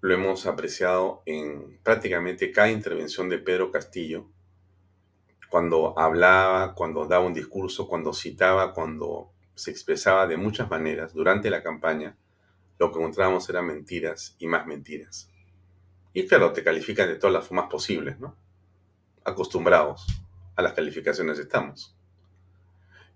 [0.00, 4.26] Lo hemos apreciado en prácticamente cada intervención de Pedro Castillo,
[5.50, 11.50] cuando hablaba, cuando daba un discurso, cuando citaba, cuando se expresaba de muchas maneras durante
[11.50, 12.16] la campaña
[12.80, 15.30] lo que encontrábamos eran mentiras y más mentiras.
[16.14, 18.34] Y claro, te califican de todas las formas posibles, ¿no?
[19.22, 20.06] Acostumbrados
[20.56, 21.94] a las calificaciones estamos.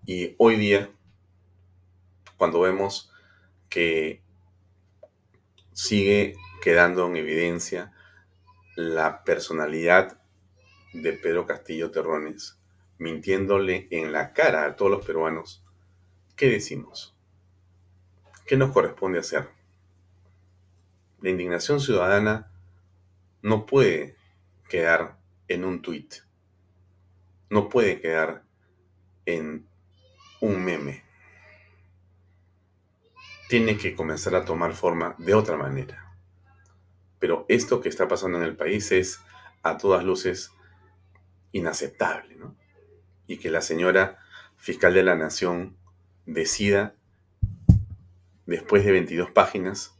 [0.04, 0.90] Y hoy día,
[2.36, 3.10] cuando vemos
[3.70, 4.20] que
[5.72, 7.90] sigue quedando en evidencia
[8.76, 10.20] la personalidad
[10.92, 12.58] de Pedro Castillo Terrones,
[12.98, 15.64] mintiéndole en la cara a todos los peruanos,
[16.36, 17.13] ¿qué decimos?
[18.46, 19.48] ¿Qué nos corresponde hacer?
[21.22, 22.50] La indignación ciudadana
[23.40, 24.16] no puede
[24.68, 25.16] quedar
[25.48, 26.16] en un tuit,
[27.48, 28.44] no puede quedar
[29.24, 29.66] en
[30.42, 31.04] un meme.
[33.48, 36.14] Tiene que comenzar a tomar forma de otra manera.
[37.18, 39.20] Pero esto que está pasando en el país es
[39.62, 40.52] a todas luces
[41.52, 42.54] inaceptable, ¿no?
[43.26, 44.18] Y que la señora
[44.58, 45.78] fiscal de la nación
[46.26, 46.94] decida
[48.46, 49.94] después de 22 páginas,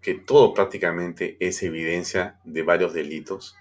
[0.00, 3.56] que todo prácticamente es evidencia de varios delitos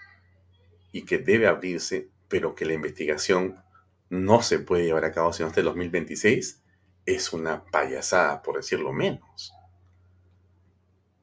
[0.91, 3.63] y que debe abrirse, pero que la investigación
[4.09, 6.61] no se puede llevar a cabo sino hasta el 2026,
[7.05, 9.53] es una payasada, por decirlo menos.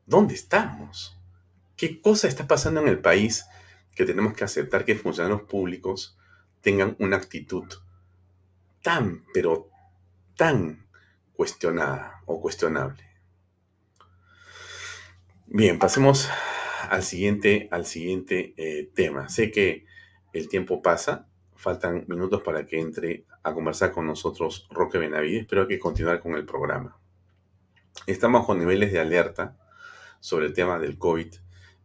[0.06, 1.18] ¿Dónde estamos?
[1.76, 3.46] ¿Qué cosa está pasando en el país
[3.94, 6.16] que tenemos que aceptar que funcionarios públicos
[6.60, 7.66] tengan una actitud
[8.82, 9.68] tan, pero
[10.36, 10.87] tan
[11.38, 13.04] cuestionada o cuestionable.
[15.46, 16.28] Bien, pasemos
[16.90, 19.28] al siguiente, al siguiente eh, tema.
[19.28, 19.86] Sé que
[20.32, 25.62] el tiempo pasa, faltan minutos para que entre a conversar con nosotros Roque Benavides, pero
[25.62, 26.98] hay que continuar con el programa.
[28.08, 29.56] Estamos con niveles de alerta
[30.18, 31.32] sobre el tema del COVID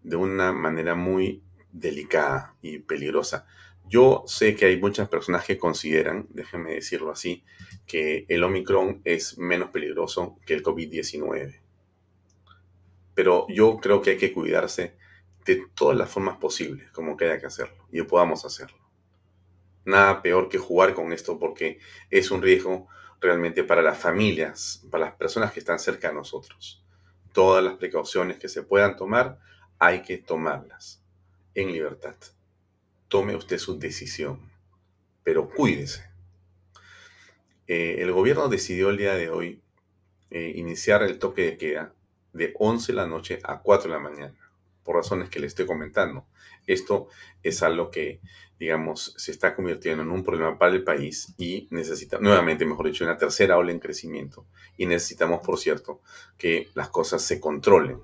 [0.02, 3.46] de una manera muy delicada y peligrosa.
[3.86, 7.46] Yo sé que hay muchas personas que consideran, déjenme decirlo así,
[7.86, 11.60] que el Omicron es menos peligroso que el COVID-19.
[13.14, 14.96] Pero yo creo que hay que cuidarse
[15.46, 18.78] de todas las formas posibles, como que haya que hacerlo, y podamos hacerlo.
[19.86, 21.80] Nada peor que jugar con esto porque
[22.10, 22.88] es un riesgo
[23.20, 26.84] realmente para las familias, para las personas que están cerca de nosotros.
[27.34, 29.40] Todas las precauciones que se puedan tomar,
[29.80, 31.04] hay que tomarlas
[31.54, 32.16] en libertad.
[33.08, 34.52] Tome usted su decisión,
[35.24, 36.13] pero cuídese.
[37.68, 39.62] Eh, el gobierno decidió el día de hoy
[40.30, 41.94] eh, iniciar el toque de queda
[42.34, 44.36] de 11 de la noche a 4 de la mañana,
[44.84, 46.26] por razones que le estoy comentando.
[46.66, 47.08] Esto
[47.44, 48.20] es algo que,
[48.60, 53.04] digamos, se está convirtiendo en un problema para el país y necesita, nuevamente, mejor dicho,
[53.04, 54.46] una tercera ola en crecimiento.
[54.78, 56.02] Y necesitamos, por cierto,
[56.38, 58.02] que las cosas se controlen.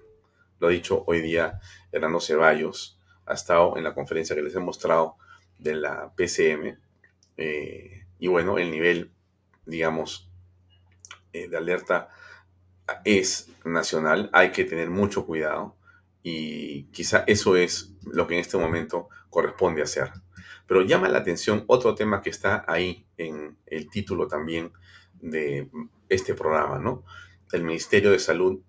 [0.59, 1.59] Lo ha dicho hoy día
[1.91, 5.15] Hernando Ceballos, ha estado en la conferencia que les he mostrado
[5.57, 6.77] de la PCM.
[7.37, 9.11] Eh, y bueno, el nivel,
[9.69, 10.29] digamos,
[11.33, 12.09] eh, de alerta
[13.05, 15.75] es nacional, hay que tener mucho cuidado
[16.23, 20.11] y quizá eso es lo que en este momento corresponde hacer.
[20.67, 24.71] Pero llama la atención otro tema que está ahí en el título también
[25.21, 25.69] de
[26.09, 27.03] este programa, ¿no?
[27.51, 28.61] El Ministerio de Salud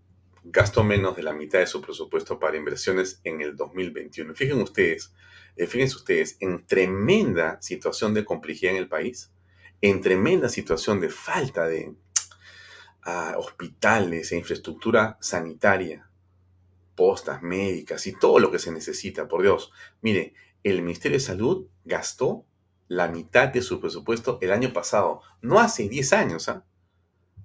[0.44, 4.34] gastó menos de la mitad de su presupuesto para inversiones en el 2021.
[4.34, 5.14] Fíjense ustedes,
[5.56, 9.30] eh, fíjense ustedes, en tremenda situación de complejidad en el país,
[9.80, 11.94] en tremenda situación de falta de
[13.36, 16.08] hospitales e infraestructura sanitaria,
[16.94, 19.72] postas médicas y todo lo que se necesita, por Dios.
[20.02, 22.44] Mire, el Ministerio de Salud gastó
[22.88, 26.64] la mitad de su presupuesto el año pasado, no hace 10 años, ¿ah?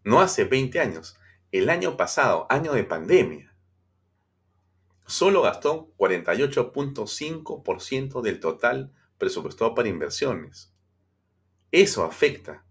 [0.04, 1.18] no hace 20 años,
[1.52, 3.54] el año pasado, año de pandemia.
[5.06, 10.75] Solo gastó 48.5% del total presupuestado para inversiones.
[11.76, 12.64] Eso afecta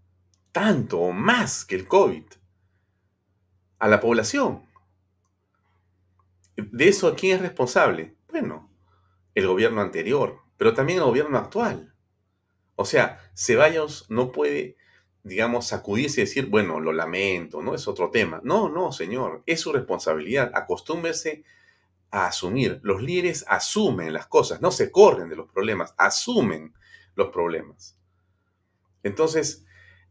[0.51, 2.23] tanto o más que el COVID
[3.77, 4.65] a la población.
[6.55, 8.15] ¿De eso quién es responsable?
[8.27, 8.67] Bueno,
[9.35, 11.93] el gobierno anterior, pero también el gobierno actual.
[12.75, 14.75] O sea, Ceballos no puede,
[15.21, 18.41] digamos, sacudirse y decir, bueno, lo lamento, no es otro tema.
[18.43, 20.49] No, no, señor, es su responsabilidad.
[20.55, 21.43] Acostúmbrese
[22.09, 22.79] a asumir.
[22.81, 26.73] Los líderes asumen las cosas, no se corren de los problemas, asumen
[27.13, 27.99] los problemas.
[29.05, 29.63] Entonces,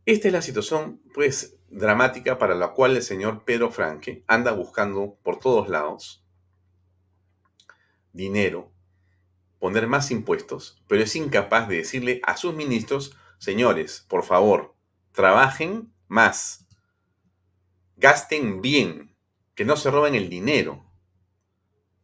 [0.07, 5.18] esta es la situación, pues, dramática para la cual el señor Pedro Franque anda buscando
[5.24, 6.24] por todos lados
[8.12, 8.70] dinero,
[9.59, 14.76] poner más impuestos, pero es incapaz de decirle a sus ministros, señores, por favor,
[15.11, 16.68] trabajen más,
[17.97, 19.16] gasten bien,
[19.57, 20.84] que no se roben el dinero.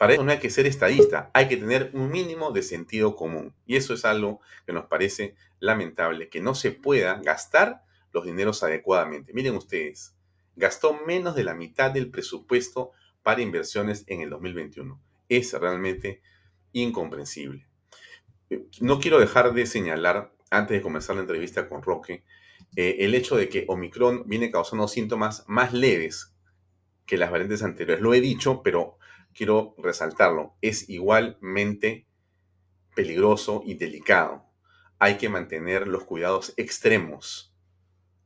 [0.01, 3.55] Para eso no hay que ser estadista, hay que tener un mínimo de sentido común.
[3.67, 8.63] Y eso es algo que nos parece lamentable, que no se pueda gastar los dineros
[8.63, 9.35] adecuadamente.
[9.35, 10.17] Miren ustedes,
[10.57, 12.93] gastó menos de la mitad del presupuesto
[13.23, 14.99] para inversiones en el 2021
[15.31, 16.21] es realmente
[16.73, 17.67] incomprensible.
[18.81, 22.25] No quiero dejar de señalar, antes de comenzar la entrevista con Roque,
[22.77, 26.35] eh, el hecho de que Omicron viene causando síntomas más leves
[27.07, 28.03] que las variantes anteriores.
[28.03, 28.99] Lo he dicho, pero
[29.35, 30.57] quiero resaltarlo.
[30.61, 32.07] Es igualmente
[32.95, 34.47] peligroso y delicado.
[34.99, 37.55] Hay que mantener los cuidados extremos,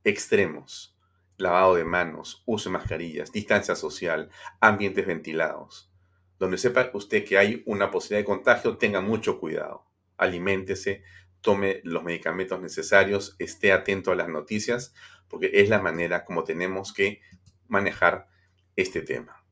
[0.03, 0.97] extremos.
[1.37, 4.29] Lavado de manos, uso de mascarillas, distancia social,
[4.61, 5.91] ambientes ventilados
[6.39, 9.85] donde sepa usted que hay una posibilidad de contagio, tenga mucho cuidado.
[10.17, 11.03] Aliméntese,
[11.41, 14.93] tome los medicamentos necesarios, esté atento a las noticias,
[15.27, 17.21] porque es la manera como tenemos que
[17.67, 18.27] manejar
[18.75, 19.44] este tema.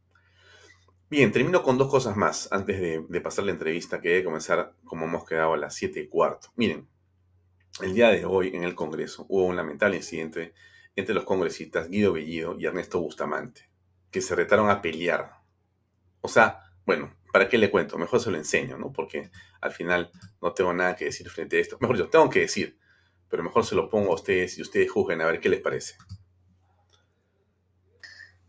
[1.14, 5.05] Bien, termino con dos cosas más antes de, pasar la entrevista que debe comenzar como
[5.05, 6.47] hemos quedado a las 7 y cuarto.
[6.55, 6.88] Miren,
[7.84, 10.55] el día de hoy en el Congreso hubo un lamentable incidente
[10.95, 13.70] entre los congresistas Guido Bellido y Ernesto Bustamante,
[14.09, 15.34] que se retaron a pelear.
[16.22, 17.99] O sea, bueno, ¿para qué le cuento?
[17.99, 18.91] Mejor se lo enseño, ¿no?
[18.91, 19.30] Porque
[19.61, 20.09] al final
[20.41, 21.78] no tengo nada que decir frente a esto.
[21.80, 22.80] Mejor yo tengo que decir,
[23.30, 25.93] pero mejor se lo pongo a ustedes y ustedes juzguen a ver qué les parece.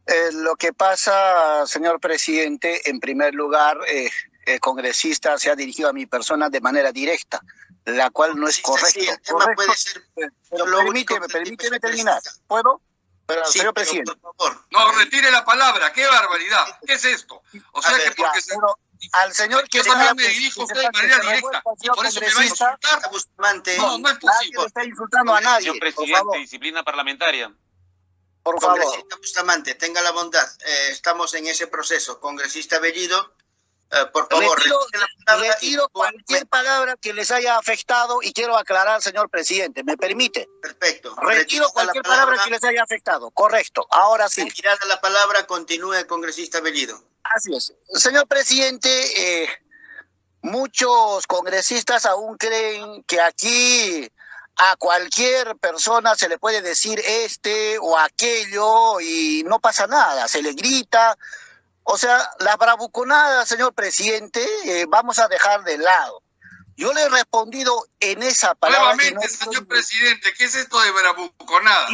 [0.07, 4.11] Eh, lo que pasa, señor presidente, en primer lugar, eh,
[4.45, 7.41] el congresista se ha dirigido a mi persona de manera directa,
[7.87, 9.19] la cual no es correcta.
[9.23, 10.03] Sí, puede ser.
[10.15, 12.21] Pero permíteme, permíteme terminar.
[12.47, 12.83] ¿Puedo?
[13.27, 14.13] Pero, señor presidente.
[14.17, 14.67] por favor.
[14.71, 15.93] No, retire la palabra.
[15.93, 16.79] ¡Qué barbaridad!
[16.87, 17.43] ¿Qué es esto?
[17.73, 18.55] O sea que porque se...
[19.13, 22.41] al señor que yo me dirijo usted de manera directa y por eso me va
[22.41, 22.79] a insultar.
[23.79, 24.51] No, no es posible.
[24.57, 25.71] Nadie está insultando a nadie.
[25.71, 27.51] Señor presidente, disciplina parlamentaria.
[28.45, 28.81] Por favor.
[28.81, 30.47] Congresista Bustamante, tenga la bondad.
[30.65, 32.21] Eh, estamos en ese proceso.
[32.21, 33.35] Congresista Bellido,
[33.91, 34.59] eh, por favor,
[35.39, 40.49] retiro, cualquier palabra que les haya afectado y quiero aclarar, señor presidente, ¿me permite?
[40.61, 41.15] Perfecto.
[41.17, 43.31] Retiro cualquier palabra, que les haya afectado.
[43.31, 43.87] Correcto.
[43.91, 44.43] Ahora sí.
[44.43, 47.03] Retirada la palabra, continúe el congresista Bellido.
[47.23, 47.73] Así es.
[47.95, 49.49] Señor presidente, eh,
[50.43, 54.11] muchos congresistas aún creen que aquí
[54.57, 60.43] a cualquier persona se le puede decir este o aquello y no pasa nada, se
[60.43, 61.17] le grita,
[61.83, 66.23] o sea, la bravuconada, señor presidente, eh, vamos a dejar de lado.
[66.77, 68.95] Yo le he respondido en esa palabra.
[68.95, 71.87] Nuevamente, señor presidente, ¿qué es esto de bravuconada?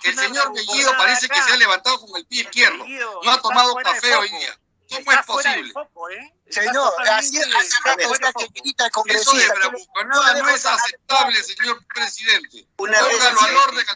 [0.00, 2.84] Que el señor Bellido parece que se ha levantado con el pie izquierdo.
[3.24, 4.56] No ha tomado café hoy día.
[4.88, 5.72] ¿Cómo es posible?
[6.12, 6.34] ¿eh?
[6.48, 9.36] Señor, así hace rato está que grita el congresista.
[9.36, 12.66] Eso de bravuconada no es aceptable, señor presidente.
[12.78, 13.86] Una Póngalo al orden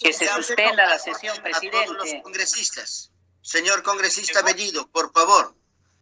[0.00, 1.92] que se suspenda la sesión, presidente.
[1.92, 3.10] los congresistas.
[3.42, 5.54] Señor congresista Bellido, por favor,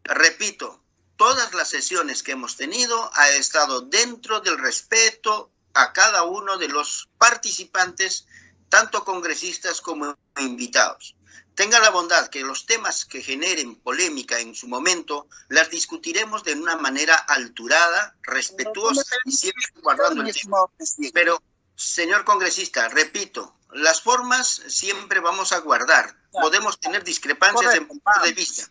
[0.04, 0.82] repito,
[1.16, 6.68] todas las sesiones que hemos tenido ha estado dentro del respeto a cada uno de
[6.68, 8.26] los participantes,
[8.68, 11.16] tanto congresistas como invitados.
[11.54, 16.54] Tenga la bondad que los temas que generen polémica en su momento las discutiremos de
[16.54, 20.70] una manera alturada, respetuosa y siempre guardando el tiempo.
[21.12, 21.42] Pero,
[21.76, 28.32] señor congresista, repito, las formas siempre vamos a guardar podemos tener discrepancias en punto de
[28.32, 28.64] vista.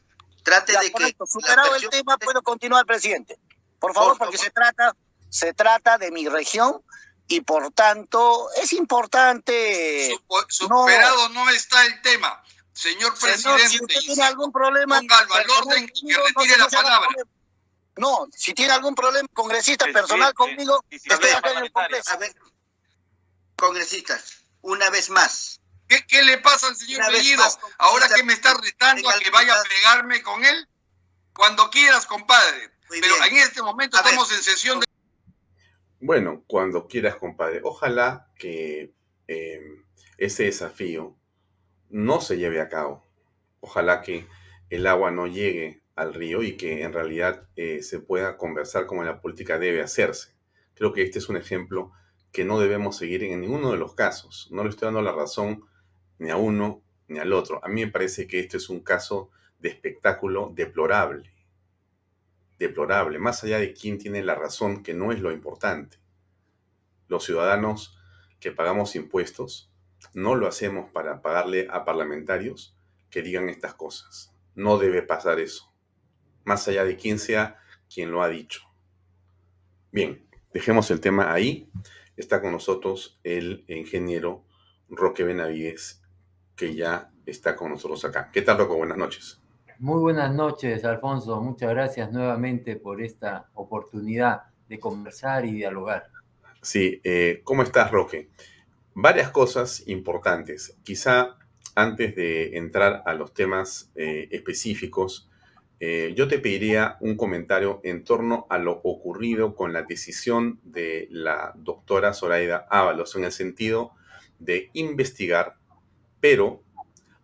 [0.44, 1.16] Trate de que...
[1.26, 3.38] Superado el tema, puedo continuar, presidente.
[3.80, 4.96] Por favor, porque se trata,
[5.30, 6.82] se trata de mi región
[7.28, 10.18] y por tanto es importante...
[10.50, 12.44] superado no, está el tema.
[12.74, 17.10] Señor presidente, si usted tiene algún problema, ponga al valor de que retire la palabra.
[17.98, 22.12] No, si tiene algún problema congresista personal conmigo, estoy acá en el Congreso.
[22.12, 22.34] A ver,
[23.58, 25.62] congresistas, una vez más,
[26.08, 27.44] ¿Qué, le pasa al señor Bellido?
[27.78, 30.68] Ahora que me está retando a que vaya a pegarme con él.
[31.34, 32.72] Cuando quieras, compadre.
[32.90, 34.86] Pero en este momento estamos en sesión de...
[36.00, 37.62] Bueno, cuando quieras, compadre.
[37.64, 38.94] Ojalá que
[39.28, 39.86] em,
[40.18, 41.18] ese desafío
[41.92, 43.04] no se lleve a cabo.
[43.60, 44.28] Ojalá que
[44.70, 49.04] el agua no llegue al río y que en realidad eh, se pueda conversar como
[49.04, 50.36] la política debe hacerse.
[50.74, 51.92] Creo que este es un ejemplo
[52.32, 54.48] que no debemos seguir en ninguno de los casos.
[54.52, 55.66] No le estoy dando la razón
[56.18, 57.60] ni a uno ni al otro.
[57.64, 59.30] A mí me parece que esto es un caso
[59.60, 61.32] de espectáculo deplorable.
[62.58, 65.98] Deplorable, más allá de quién tiene la razón, que no es lo importante.
[67.08, 67.98] Los ciudadanos
[68.40, 69.71] que pagamos impuestos
[70.14, 72.76] no lo hacemos para pagarle a parlamentarios
[73.10, 74.34] que digan estas cosas.
[74.56, 75.72] No debe pasar eso.
[76.44, 77.60] Más allá de quién sea
[77.94, 78.62] quien lo ha dicho.
[79.92, 81.70] Bien, dejemos el tema ahí.
[82.18, 84.44] Está con nosotros el ingeniero
[84.90, 86.02] Roque Benavides
[86.56, 88.30] que ya está con nosotros acá.
[88.32, 88.78] ¿Qué tal, Rocco?
[88.78, 89.42] Buenas noches.
[89.80, 91.42] Muy buenas noches, Alfonso.
[91.42, 96.08] Muchas gracias nuevamente por esta oportunidad de conversar y dialogar.
[96.62, 98.30] Sí, eh, ¿cómo estás, Roque?
[98.94, 100.78] Varias cosas importantes.
[100.84, 101.38] Quizá
[101.76, 105.30] antes de entrar a los temas eh, específicos,
[105.80, 111.08] eh, yo te pediría un comentario en torno a lo ocurrido con la decisión de
[111.10, 113.94] la doctora Zoraida Ábalos en el sentido
[114.38, 115.56] de investigar
[116.22, 116.64] pero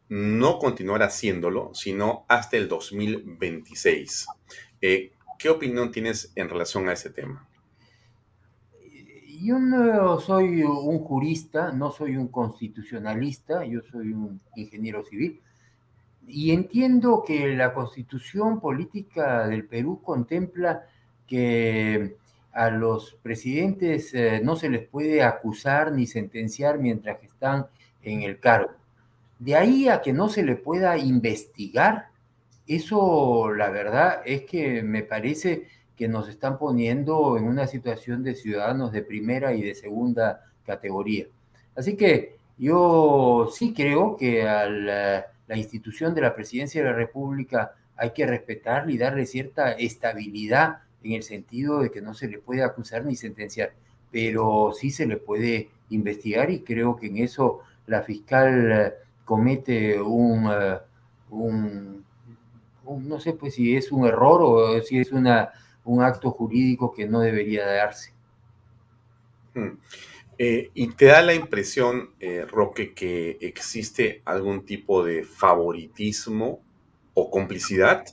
[0.09, 4.26] no continuar haciéndolo, sino hasta el 2026.
[4.82, 7.46] Eh, ¿Qué opinión tienes en relación a ese tema?
[9.41, 15.41] Yo no soy un jurista, no soy un constitucionalista, yo soy un ingeniero civil
[16.27, 20.85] y entiendo que la constitución política del Perú contempla
[21.25, 22.15] que
[22.51, 27.67] a los presidentes eh, no se les puede acusar ni sentenciar mientras están
[28.01, 28.71] en el cargo.
[29.39, 32.07] De ahí a que no se le pueda investigar,
[32.65, 35.67] eso la verdad es que me parece
[35.97, 41.25] que nos están poniendo en una situación de ciudadanos de primera y de segunda categoría.
[41.75, 45.25] Así que yo sí creo que a la,
[45.55, 51.13] institución de la presidencia de la República hay que respetarle y darle cierta estabilidad en
[51.13, 53.71] el sentido de que no se le puede acusar ni sentenciar,
[54.11, 58.93] pero sí se le puede investigar y creo que en eso la fiscal
[59.25, 60.79] comete un, eh,
[62.85, 65.51] no sé pues si es un error o si es una,
[65.88, 68.13] un acto jurídico que no debería darse.
[69.53, 69.77] Hmm.
[70.38, 76.61] Eh, ¿Y te da la impresión, eh, Roque, que existe algún tipo de favoritismo
[77.15, 78.05] o complicidad?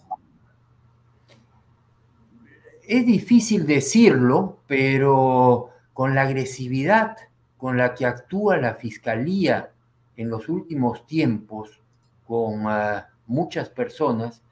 [2.87, 7.16] Es difícil decirlo, pero con la agresividad
[7.64, 9.70] con la que actúa la Fiscalía
[10.16, 11.81] en los últimos tiempos
[12.27, 14.43] con ah, muchas personas,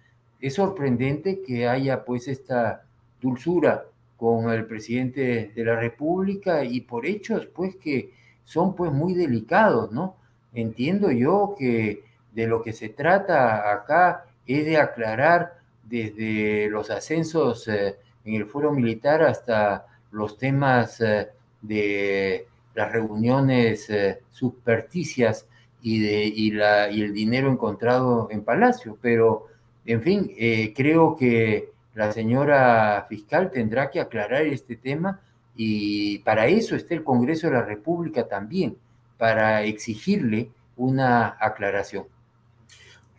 [0.41, 2.87] es sorprendente que haya pues esta
[3.23, 8.11] dulzura con el presidente de la República y por hechos pues que
[8.45, 10.17] son pues muy delicados, ¿no?
[10.53, 17.67] Entiendo yo que de lo que se trata acá es de aclarar desde los ascensos
[17.69, 21.29] eh, en el foro militar hasta los temas eh,
[21.61, 25.47] de las reuniones eh, supersticias
[25.83, 29.49] y, de, y, la, y el dinero encontrado en Palacio, pero
[29.85, 30.31] en fin,
[30.77, 35.21] creo que la señora fiscal tendrá que aclarar este tema
[35.55, 38.77] y para eso está el Congreso de la República también,
[39.19, 42.07] para exigirle una aclaración.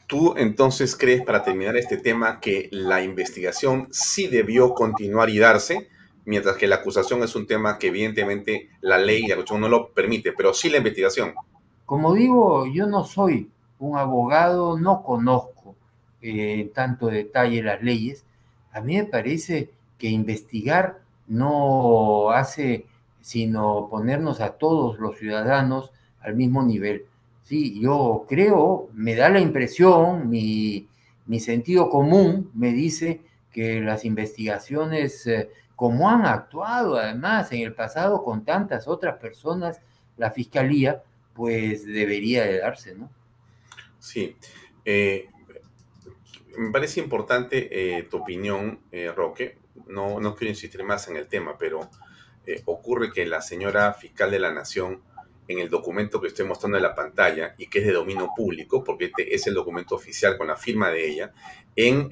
[0.07, 5.89] ¿Tú entonces crees, para terminar este tema, que la investigación sí debió continuar y darse,
[6.25, 9.89] mientras que la acusación es un tema que evidentemente la ley y la no lo
[9.89, 11.33] permite, pero sí la investigación?
[11.85, 13.49] Como digo, yo no soy
[13.79, 15.75] un abogado, no conozco
[16.21, 18.25] eh, en tanto detalle las leyes,
[18.73, 22.85] a mí me parece que investigar no hace
[23.23, 27.05] sino ponernos a todos los ciudadanos al mismo nivel.
[27.43, 30.87] Sí, yo creo, me da la impresión, mi,
[31.39, 38.23] sentido común me dice que las investigaciones, eh, como han actuado además en el pasado
[38.23, 39.79] con tantas otras personas,
[40.17, 41.01] la fiscalía,
[41.33, 43.09] pues debería de darse, ¿no?
[43.99, 44.35] Sí.
[44.83, 45.29] Eh,
[46.57, 49.57] me parece importante eh, tu opinión, eh, Roque.
[49.87, 51.89] No, no quiero insistir más en el tema, pero
[52.45, 55.01] eh, ocurre que la señora fiscal de la Nación,
[55.47, 58.83] en el documento que estoy mostrando en la pantalla y que es de dominio público,
[58.83, 61.33] porque este es el documento oficial con la firma de ella,
[61.75, 62.09] en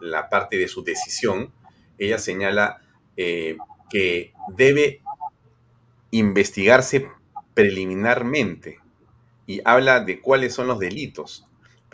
[0.00, 1.52] la parte de su decisión,
[1.96, 2.82] ella señala
[3.16, 5.00] que debe
[6.10, 7.08] investigarse
[7.54, 8.78] preliminarmente
[9.46, 11.45] y habla de cuáles son los delitos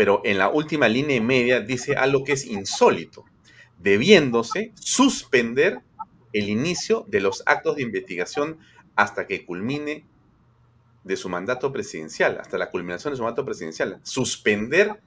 [0.02, 3.24] pero en la última línea y media dice algo que es insólito,
[3.78, 5.78] debiéndose suspender
[6.32, 8.58] el inicio de los actos de investigación
[8.96, 10.04] hasta que culmine
[11.04, 14.00] de su mandato presidencial, hasta la culminación de su mandato presidencial.
[14.02, 15.00] Suspender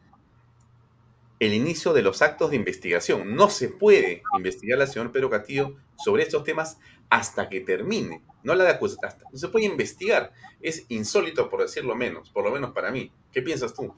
[1.42, 3.36] el inicio de los actos de investigación.
[3.36, 6.80] No se puede investigar la señora Pedro Castillo sobre estos temas
[7.10, 8.24] hasta que termine.
[8.44, 9.12] No la de acusación.
[9.30, 10.32] No se puede investigar.
[10.62, 13.12] Es insólito, por decirlo menos, por lo menos para mí.
[13.34, 13.94] ¿Qué piensas tú?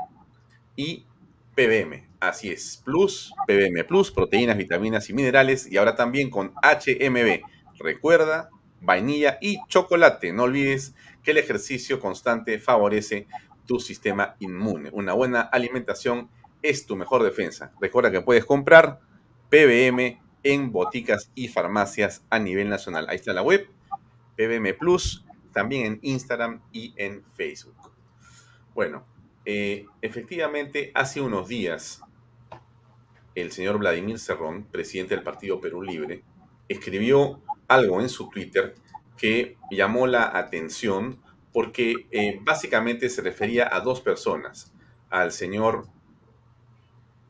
[0.78, 1.06] Y
[1.56, 5.70] PBM, así es, Plus, PBM Plus, proteínas, vitaminas y minerales.
[5.70, 7.42] Y ahora también con HMB.
[7.78, 8.50] Recuerda,
[8.80, 10.32] vainilla y chocolate.
[10.32, 13.28] No olvides que el ejercicio constante favorece
[13.66, 14.90] tu sistema inmune.
[14.94, 16.30] Una buena alimentación
[16.62, 17.74] es tu mejor defensa.
[17.82, 19.02] Recuerda que puedes comprar
[19.50, 23.08] PBM en boticas y farmacias a nivel nacional.
[23.10, 23.68] Ahí está la web,
[24.36, 27.76] PBM Plus, también en Instagram y en Facebook.
[28.74, 29.06] Bueno,
[29.46, 32.02] eh, efectivamente, hace unos días,
[33.36, 36.24] el señor Vladimir Cerrón, presidente del Partido Perú Libre,
[36.68, 38.76] escribió algo en su Twitter
[39.18, 41.22] que llamó la atención
[41.52, 44.72] porque eh, básicamente se refería a dos personas,
[45.10, 45.88] al señor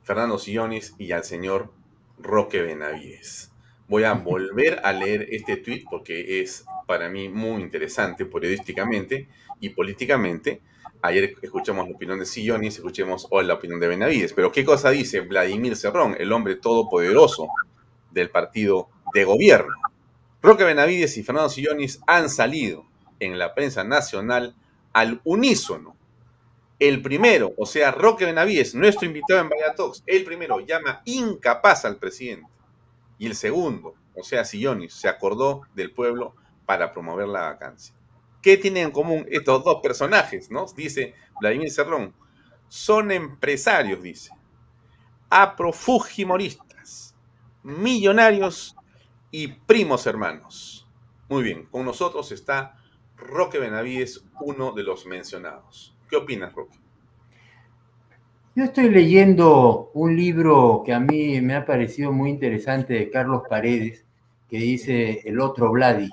[0.03, 1.71] Fernando Sillones y al señor
[2.19, 3.51] Roque Benavides.
[3.87, 9.27] Voy a volver a leer este tweet porque es para mí muy interesante periodísticamente
[9.59, 10.61] y políticamente.
[11.01, 14.33] Ayer escuchamos la opinión de Sillonis, escuchemos hoy la opinión de Benavides.
[14.33, 17.47] Pero ¿qué cosa dice Vladimir Cerrón, el hombre todopoderoso
[18.11, 19.73] del partido de gobierno?
[20.41, 22.85] Roque Benavides y Fernando Sillonis han salido
[23.19, 24.55] en la prensa nacional
[24.93, 25.95] al unísono.
[26.79, 31.97] El primero, o sea, Roque Benavides, nuestro invitado en Vallatox, el primero llama incapaz al
[31.97, 32.49] presidente.
[33.17, 37.93] Y el segundo, o sea, Sillonis, se acordó del pueblo para promover la vacancia.
[38.41, 40.49] ¿Qué tienen en común estos dos personajes?
[40.49, 40.67] ¿no?
[40.73, 42.13] Dice Vladimir Cerrón.
[42.69, 44.31] Son empresarios, dice.
[45.29, 47.13] Aprofugimoristas,
[47.61, 48.75] millonarios
[49.31, 50.87] y primos hermanos.
[51.27, 52.77] Muy bien, con nosotros está
[53.17, 55.93] Roque Benavides, uno de los mencionados.
[56.09, 56.75] ¿Qué opinas, Roque?
[58.55, 63.43] Yo estoy leyendo un libro que a mí me ha parecido muy interesante de Carlos
[63.47, 64.03] Paredes,
[64.49, 66.09] que dice El otro Vladi.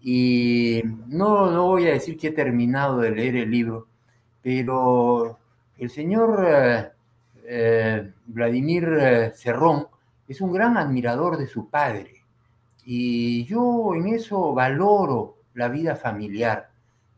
[0.00, 3.88] Y no, no voy a decir que he terminado de leer el libro,
[4.40, 5.36] pero
[5.76, 6.88] el señor eh,
[7.44, 9.88] eh, Vladimir eh, Cerrón
[10.28, 12.22] es un gran admirador de su padre.
[12.84, 16.67] Y yo en eso valoro la vida familiar.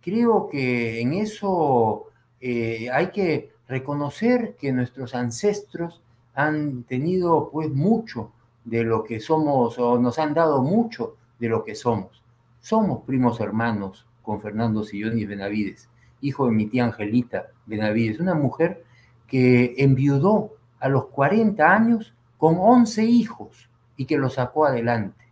[0.00, 2.06] Creo que en eso
[2.40, 6.02] hay que reconocer que nuestros ancestros
[6.34, 8.32] han tenido pues mucho
[8.64, 12.22] de lo que somos o nos han dado mucho de lo que somos.
[12.60, 15.88] Somos primos hermanos con Fernando Sillón y Benavides,
[16.20, 18.84] hijo de mi tía Angelita Benavides, una mujer
[19.26, 25.24] que enviudó a los 40 años con 11 hijos y que los sacó adelante.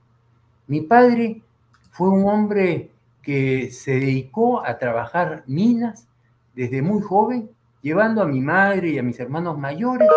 [0.66, 1.42] Mi padre
[1.90, 2.90] fue un hombre
[3.22, 6.08] que se dedicó a trabajar minas
[6.54, 7.50] desde muy joven,
[7.82, 10.08] llevando a mi madre y a mis hermanos mayores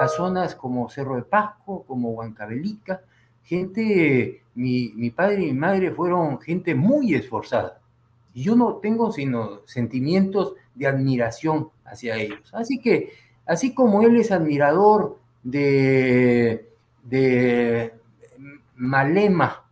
[0.00, 3.02] a zonas como Cerro de Pasco, como Huancavelica,
[3.42, 7.80] gente, mi, mi padre y mi madre fueron gente muy esforzada.
[8.32, 12.48] Y yo no tengo sino sentimientos de admiración hacia ellos.
[12.54, 13.12] Así que,
[13.44, 16.68] así como él es admirador de,
[17.02, 17.94] de
[18.76, 19.64] Malema,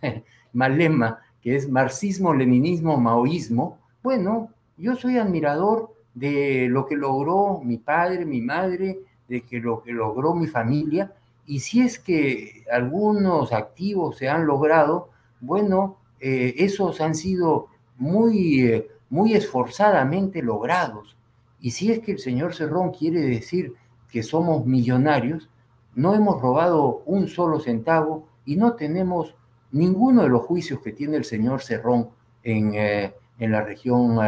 [0.52, 7.76] Malema, que es marxismo, leninismo, maoísmo, bueno, yo soy admirador de lo que logró mi
[7.76, 11.12] padre, mi madre, de que lo que logró mi familia,
[11.46, 17.68] y si es que algunos activos se han logrado, bueno, eh, esos han sido
[17.98, 21.14] muy, eh, muy esforzadamente logrados.
[21.60, 23.74] Y si es que el señor Cerrón quiere decir
[24.10, 25.50] que somos millonarios,
[25.94, 29.34] no hemos robado un solo centavo y no tenemos
[29.74, 32.08] ninguno de los juicios que tiene el señor Cerrón
[32.42, 34.18] en, eh, en la región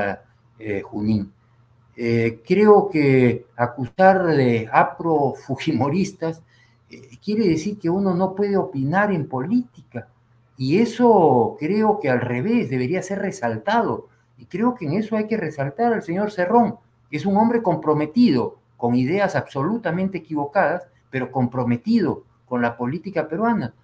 [0.85, 1.33] Junín.
[1.95, 6.43] creo que acusar de apro-fujimoristas
[6.89, 10.09] eh, quiere decir que uno no puede opinar en política.
[10.57, 14.09] Y eso creo que al revés debería ser resaltado.
[14.39, 16.77] Y creo que en eso hay que resaltar al señor Cerrón,
[17.11, 23.75] es un hombre comprometido con ideas absolutamente equivocadas, pero comprometido con la política peruana.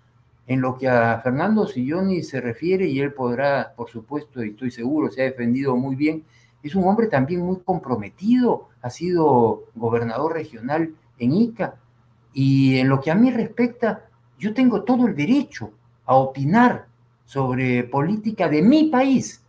[0.52, 4.70] En lo que a Fernando Silloni se refiere, y él podrá, por supuesto, y estoy
[4.70, 6.24] seguro, se ha defendido muy bien,
[6.62, 11.76] es un hombre también muy comprometido, ha sido gobernador regional en Ica,
[12.34, 14.04] y en lo que a mí respecta,
[14.38, 15.70] yo tengo todo el derecho
[16.04, 16.84] a opinar
[17.24, 19.42] sobre política de mi país.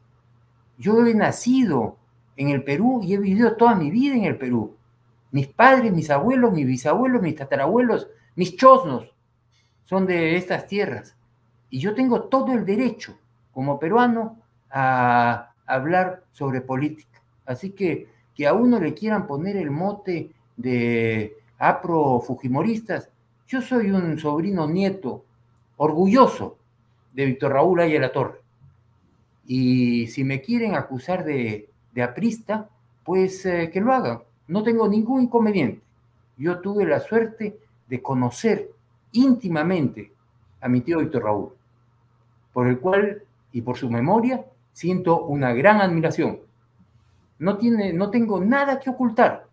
[0.78, 1.98] Yo he nacido
[2.38, 4.78] en el Perú y he vivido toda mi vida en el Perú.
[5.32, 9.13] Mis padres, mis abuelos, mis bisabuelos, mis tatarabuelos, mis chosnos
[9.94, 11.16] son de estas tierras.
[11.70, 13.16] Y yo tengo todo el derecho,
[13.54, 14.40] como peruano,
[14.72, 17.22] a hablar sobre política.
[17.46, 23.10] Así que que a uno le quieran poner el mote de apro-fujimoristas,
[23.48, 25.26] yo soy un sobrino nieto
[25.78, 26.58] orgulloso
[27.14, 28.42] de Víctor Raúl Ayala Torre.
[29.46, 31.70] Y si me quieren acusar de,
[32.02, 32.68] aprista,
[33.04, 34.24] pues eh, que lo hagan.
[34.48, 35.84] No tengo ningún inconveniente.
[36.38, 38.73] Yo tuve la suerte de conocer
[39.14, 40.12] íntimamente
[40.62, 41.54] a mi tío Víctor Raúl,
[42.52, 46.40] por el cual y por su memoria siento una gran admiración.
[47.40, 49.48] No, tiene, no tengo nada que ocultar.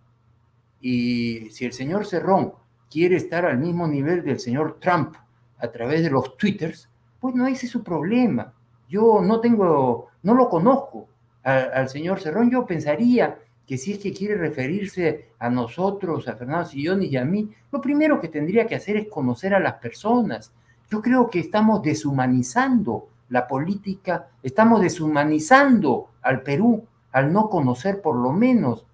[0.81, 2.55] Y si el señor Cerrón
[2.91, 5.15] quiere estar al mismo nivel del señor Trump
[5.59, 6.89] a través de los twitters,
[7.21, 8.53] pues no ese es su problema.
[8.89, 11.09] Yo no tengo, no lo conozco
[11.43, 12.51] al, señor Cerrón.
[12.51, 13.39] Yo pensaría
[13.71, 17.81] que si es que quiere referirse a nosotros, a Fernando Sillón y a mí, lo
[17.81, 20.53] primero que tendría que hacer es conocer a las personas.
[20.91, 28.17] Yo creo que estamos deshumanizando la política, estamos deshumanizando al Perú al no conocer por
[28.17, 28.87] lo menos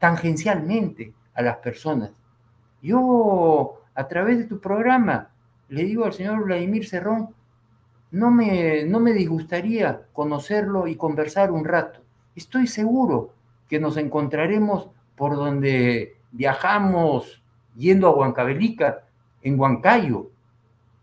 [0.00, 2.10] tangencialmente a las personas.
[2.82, 5.30] Yo, a través de tu programa,
[5.68, 7.36] le digo al señor Vladimir Cerrón,
[8.10, 12.00] no me, no me disgustaría conocerlo y conversar un rato.
[12.34, 13.37] Estoy seguro
[13.68, 17.42] que nos encontraremos por donde viajamos
[17.76, 19.04] yendo a Huancavelica,
[19.42, 20.30] en Huancayo,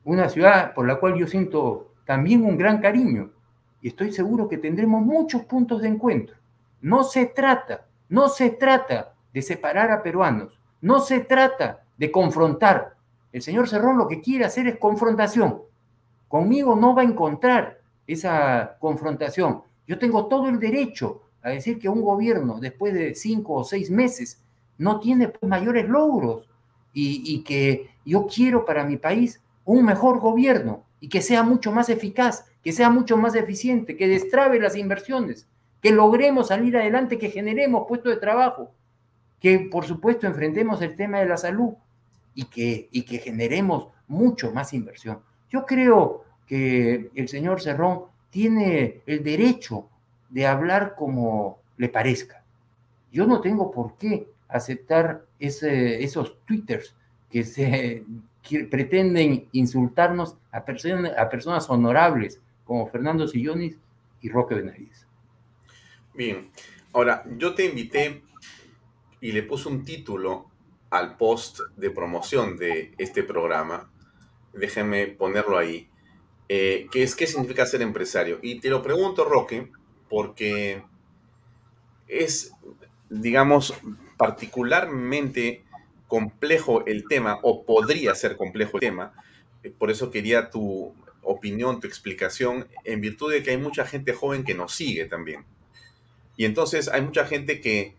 [0.03, 3.31] una ciudad por la cual yo siento también un gran cariño.
[3.81, 6.35] Y estoy seguro que tendremos muchos puntos de encuentro.
[6.81, 12.95] No se trata, no se trata de separar a peruanos, no se trata de confrontar.
[13.31, 15.61] El señor Cerrón lo que quiere hacer es confrontación.
[16.27, 19.61] Conmigo no va a encontrar esa confrontación.
[19.87, 23.91] Yo tengo todo el derecho a decir que un gobierno, después de cinco o seis
[23.91, 24.41] meses,
[24.79, 26.49] no tiene pues, mayores logros
[26.91, 31.89] y, que yo quiero para mi país un mejor gobierno y que sea mucho más
[31.89, 35.47] eficaz, que sea mucho más eficiente, que destrabe las inversiones,
[35.81, 38.71] que logremos salir adelante, que generemos puestos de trabajo,
[39.39, 41.75] que por supuesto enfrentemos el tema de la salud
[42.33, 45.19] y que, y que generemos mucho más inversión.
[45.51, 49.89] Yo creo que el señor Cerrón tiene el derecho
[50.35, 52.43] de hablar como le parezca.
[53.09, 56.93] Yo no tengo por qué aceptar esos twitters
[57.31, 58.03] que se
[58.69, 63.77] pretenden insultarnos a, a personas honorables como Fernando Sillonis
[64.21, 65.07] y Roque Benavides.
[66.13, 66.49] Bien,
[66.91, 68.21] ahora yo te invité
[69.21, 70.51] y le puse un título
[70.89, 73.89] al post de promoción de este programa.
[74.51, 75.87] Déjeme ponerlo ahí.
[76.49, 78.39] Eh, que es qué significa ser empresario.
[78.41, 79.71] Y te lo pregunto, Roque,
[80.15, 80.81] porque
[82.07, 82.53] es,
[83.09, 83.73] digamos,
[84.15, 85.61] particularmente
[86.07, 89.11] complejo el tema, o podría ser complejo el tema.
[89.61, 94.13] Eh, por eso quería tu opinión, tu explicación, en virtud de que hay mucha gente
[94.13, 95.43] joven que nos sigue también.
[96.37, 97.97] Y entonces hay mucha gente que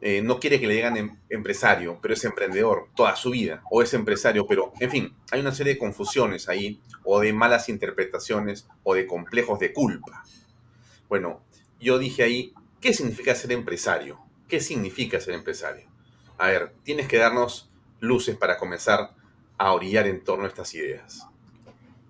[0.00, 3.82] eh, no quiere que le digan em, empresario, pero es emprendedor toda su vida, o
[3.82, 8.66] es empresario, pero en fin, hay una serie de confusiones ahí, o de malas interpretaciones,
[8.84, 10.24] o de complejos de culpa.
[11.10, 11.42] Bueno,
[11.80, 14.18] yo dije ahí, ¿qué significa ser empresario?
[14.48, 15.86] ¿Qué significa ser empresario?
[16.38, 17.70] A ver, tienes que darnos
[18.00, 19.12] luces para comenzar
[19.56, 21.26] a orillar en torno a estas ideas.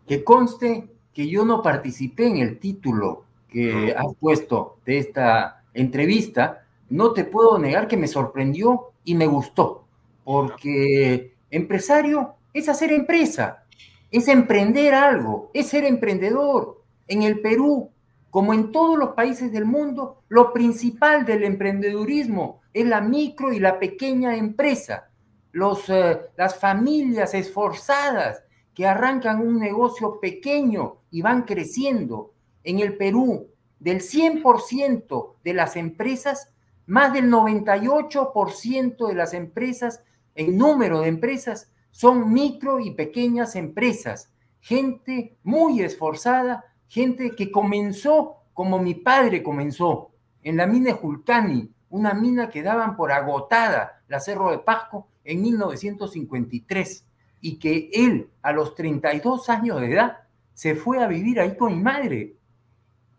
[0.07, 6.67] Que conste que yo no participé en el título que has puesto de esta entrevista,
[6.91, 9.85] no te puedo negar que me sorprendió y me gustó,
[10.25, 13.65] porque empresario es hacer empresa,
[14.11, 16.83] es emprender algo, es ser emprendedor.
[17.07, 17.91] En el Perú,
[18.31, 23.59] como en todos los países del mundo, lo principal del emprendedurismo es la micro y
[23.59, 25.11] la pequeña empresa,
[25.53, 28.43] Los, eh, las familias esforzadas
[28.75, 32.33] que arrancan un negocio pequeño y van creciendo.
[32.63, 33.49] En el Perú,
[33.81, 36.53] del 100% de las empresas,
[36.87, 40.03] más del 98% de las empresas,
[40.35, 44.31] en número de empresas, son micro y pequeñas empresas.
[44.61, 50.11] Gente muy esforzada, gente que comenzó como mi padre comenzó,
[50.43, 55.43] en la mina Julcani, una mina que daban por agotada, la Cerro de Pasco, en
[55.43, 57.07] 1953,
[57.41, 60.19] y que él, a los 32 años de edad,
[60.55, 62.35] se fue a vivir ahí con mi madre,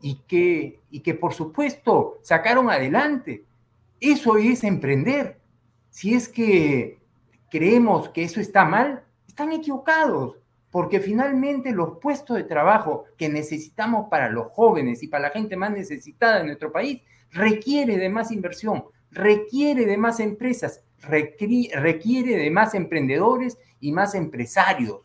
[0.01, 3.45] y que, y que por supuesto sacaron adelante.
[4.01, 5.39] Eso es emprender.
[5.89, 6.99] Si es que
[7.49, 10.35] creemos que eso está mal, están equivocados,
[10.71, 15.55] porque finalmente los puestos de trabajo que necesitamos para los jóvenes y para la gente
[15.55, 17.01] más necesitada en nuestro país
[17.31, 24.99] requiere de más inversión, requiere de más empresas, requiere de más emprendedores y más empresarios.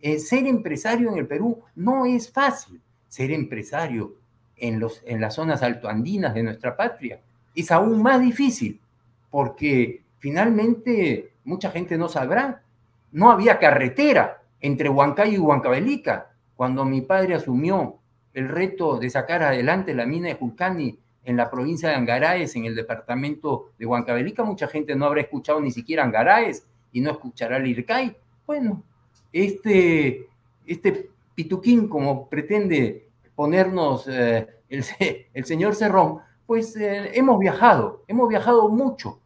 [0.00, 2.80] Eh, ser empresario en el Perú no es fácil.
[3.08, 4.14] Ser empresario
[4.56, 7.20] en, los, en las zonas altoandinas de nuestra patria
[7.54, 8.80] es aún más difícil,
[9.30, 12.62] porque finalmente mucha gente no sabrá.
[13.12, 17.98] No había carretera entre Huancayo y Huancavelica cuando mi padre asumió
[18.32, 22.64] el reto de sacar adelante la mina de Julcani en la provincia de Angaraes, en
[22.64, 24.42] el departamento de Huancavelica.
[24.42, 28.16] Mucha gente no habrá escuchado ni siquiera Angaraes y no escuchará el IRCAI.
[28.46, 28.82] Bueno,
[29.34, 30.28] este,
[30.64, 34.82] este pituquín, como pretende ponernos eh, el,
[35.34, 39.20] el señor Cerrón, pues eh, hemos viajado, hemos viajado mucho.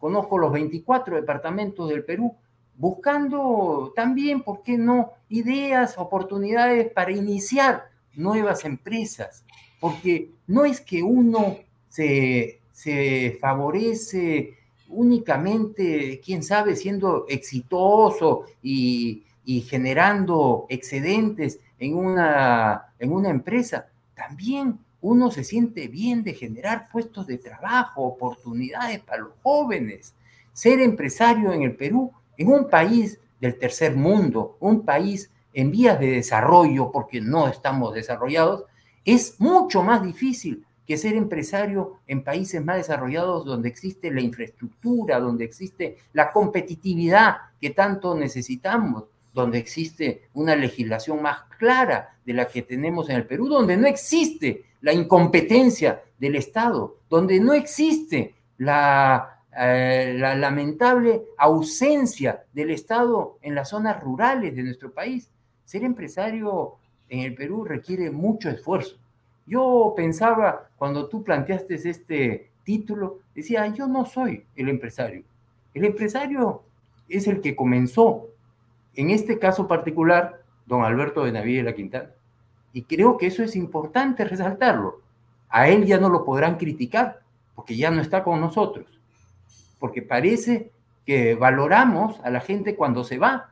[0.00, 2.34] Conozco los 24 departamentos del Perú,
[2.80, 9.44] buscando también, ¿por qué no?, ideas, oportunidades para iniciar nuevas empresas,
[9.78, 11.58] porque no es que uno
[11.90, 14.54] se, se favorece
[14.88, 24.78] únicamente, quién sabe, siendo exitoso y, y generando excedentes en una, en una empresa, también
[25.02, 30.14] uno se siente bien de generar puestos de trabajo, oportunidades para los jóvenes.
[30.52, 36.00] Ser empresario en el Perú, en un país del tercer mundo, un país en vías
[36.00, 38.64] de desarrollo, porque no estamos desarrollados,
[39.04, 45.20] es mucho más difícil que ser empresario en países más desarrollados donde existe la infraestructura,
[45.20, 52.46] donde existe la competitividad que tanto necesitamos, donde existe una legislación más clara de la
[52.46, 58.34] que tenemos en el Perú, donde no existe la incompetencia del Estado, donde no existe
[58.56, 65.30] la, eh, la lamentable ausencia del Estado en las zonas rurales de nuestro país.
[65.64, 66.76] Ser empresario
[67.08, 68.96] en el Perú requiere mucho esfuerzo.
[69.46, 75.24] Yo pensaba, cuando tú planteaste este título, decía, yo no soy el empresario.
[75.74, 76.62] El empresario
[77.08, 78.28] es el que comenzó,
[78.94, 82.10] en este caso particular, don Alberto de Navidad de la Quintana.
[82.72, 85.00] Y creo que eso es importante resaltarlo.
[85.48, 87.20] A él ya no lo podrán criticar,
[87.56, 88.99] porque ya no está con nosotros.
[89.80, 90.70] Porque parece
[91.04, 93.50] que valoramos a la gente cuando se va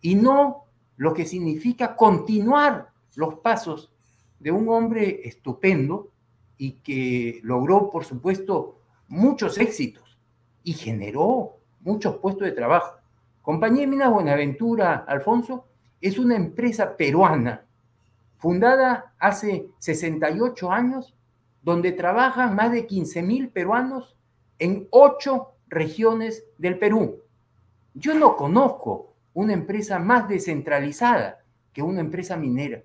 [0.00, 0.64] y no
[0.96, 3.92] lo que significa continuar los pasos
[4.38, 6.08] de un hombre estupendo
[6.56, 10.18] y que logró, por supuesto, muchos éxitos
[10.62, 12.96] y generó muchos puestos de trabajo.
[13.42, 15.66] Compañía Minas Buenaventura, Alfonso,
[16.00, 17.66] es una empresa peruana
[18.38, 21.14] fundada hace 68 años,
[21.62, 24.16] donde trabajan más de 15 mil peruanos
[24.58, 27.20] en ocho regiones del Perú.
[27.94, 31.40] Yo no conozco una empresa más descentralizada
[31.72, 32.82] que una empresa minera.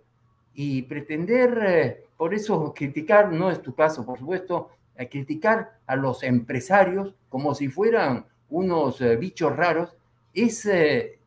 [0.53, 5.95] Y pretender, eh, por eso criticar, no es tu caso, por supuesto, eh, criticar a
[5.95, 9.95] los empresarios como si fueran unos eh, bichos raros,
[10.33, 10.67] es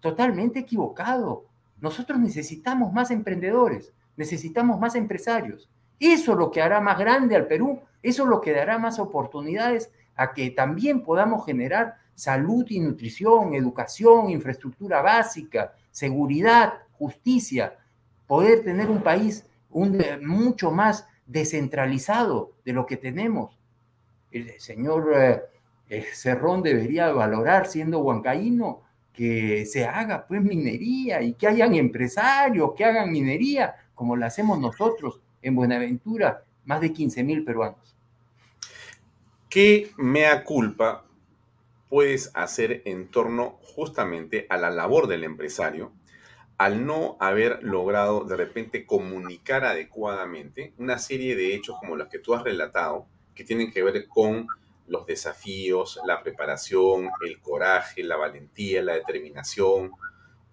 [0.00, 1.46] totalmente equivocado.
[1.80, 5.68] Nosotros necesitamos más emprendedores necesitamos más empresarios.
[5.98, 8.98] Eso es lo que hará más grande al Perú, eso es lo que dará más
[8.98, 17.78] oportunidades a que también podamos generar salud y nutrición, educación, infraestructura básica, seguridad, justicia,
[18.26, 23.58] poder tener un país mucho más descentralizado de lo que tenemos.
[24.30, 25.12] El señor
[25.88, 28.82] eh, Cerrón debería valorar, siendo huancaíno,
[29.12, 34.58] que se haga pues minería y que hayan empresarios que hagan minería, como la hacemos
[34.58, 37.94] nosotros en Buenaventura, más de 15 mil peruanos.
[39.52, 41.04] ¿Qué mea culpa
[41.90, 45.92] puedes hacer en torno justamente a la labor del empresario
[46.56, 52.18] al no haber logrado de repente comunicar adecuadamente una serie de hechos como los que
[52.18, 54.46] tú has relatado, que tienen que ver con
[54.86, 59.92] los desafíos, la preparación, el coraje, la valentía, la determinación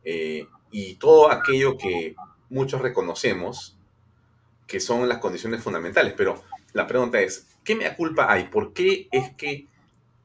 [0.03, 2.17] eh, y todo aquello que
[2.49, 3.77] muchos reconocemos
[4.67, 6.43] que son las condiciones fundamentales, pero
[6.73, 8.45] la pregunta es, ¿qué mea culpa hay?
[8.45, 9.67] ¿Por qué es que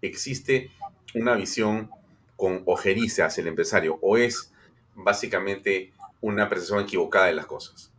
[0.00, 0.70] existe
[1.14, 1.90] una visión
[2.36, 3.98] con ojeriza hacia el empresario?
[4.00, 4.50] ¿O es
[4.94, 5.92] básicamente
[6.22, 7.92] una percepción equivocada de las cosas?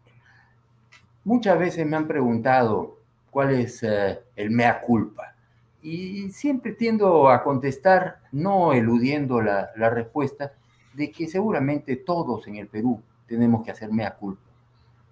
[1.23, 2.97] Muchas veces me han preguntado
[3.29, 5.35] cuál es eh, el mea culpa.
[5.83, 10.53] Y siempre tiendo a contestar, no eludiendo la, la respuesta,
[10.95, 14.41] de que seguramente todos en el Perú tenemos que hacer mea culpa.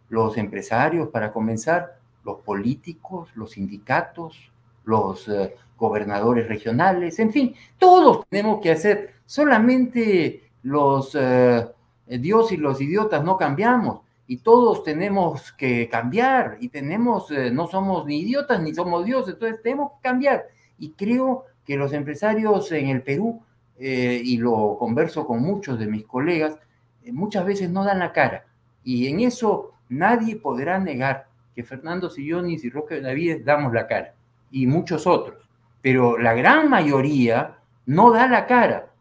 [0.10, 4.52] Los empresarios, para comenzar, los políticos, los sindicatos,
[4.86, 9.14] los eh, gobernadores regionales, en fin, todos tenemos que hacer.
[9.26, 11.68] Solamente los eh,
[12.08, 17.68] Dios y los idiotas no cambiamos y todos tenemos que cambiar y tenemos, eh, no
[17.68, 20.46] somos ni idiotas ni somos Dios, entonces tenemos que cambiar.
[20.78, 23.42] Y creo que los empresarios en el Perú,
[23.76, 26.58] y lo converso con muchos de mis colegas,
[27.04, 28.46] eh, muchas veces no dan la cara.
[28.84, 34.14] Y en eso nadie podrá negar que Fernando Sillonis y Roque Benavides damos la cara,
[34.52, 35.50] y muchos otros.
[35.82, 38.92] Pero la gran mayoría no da la cara.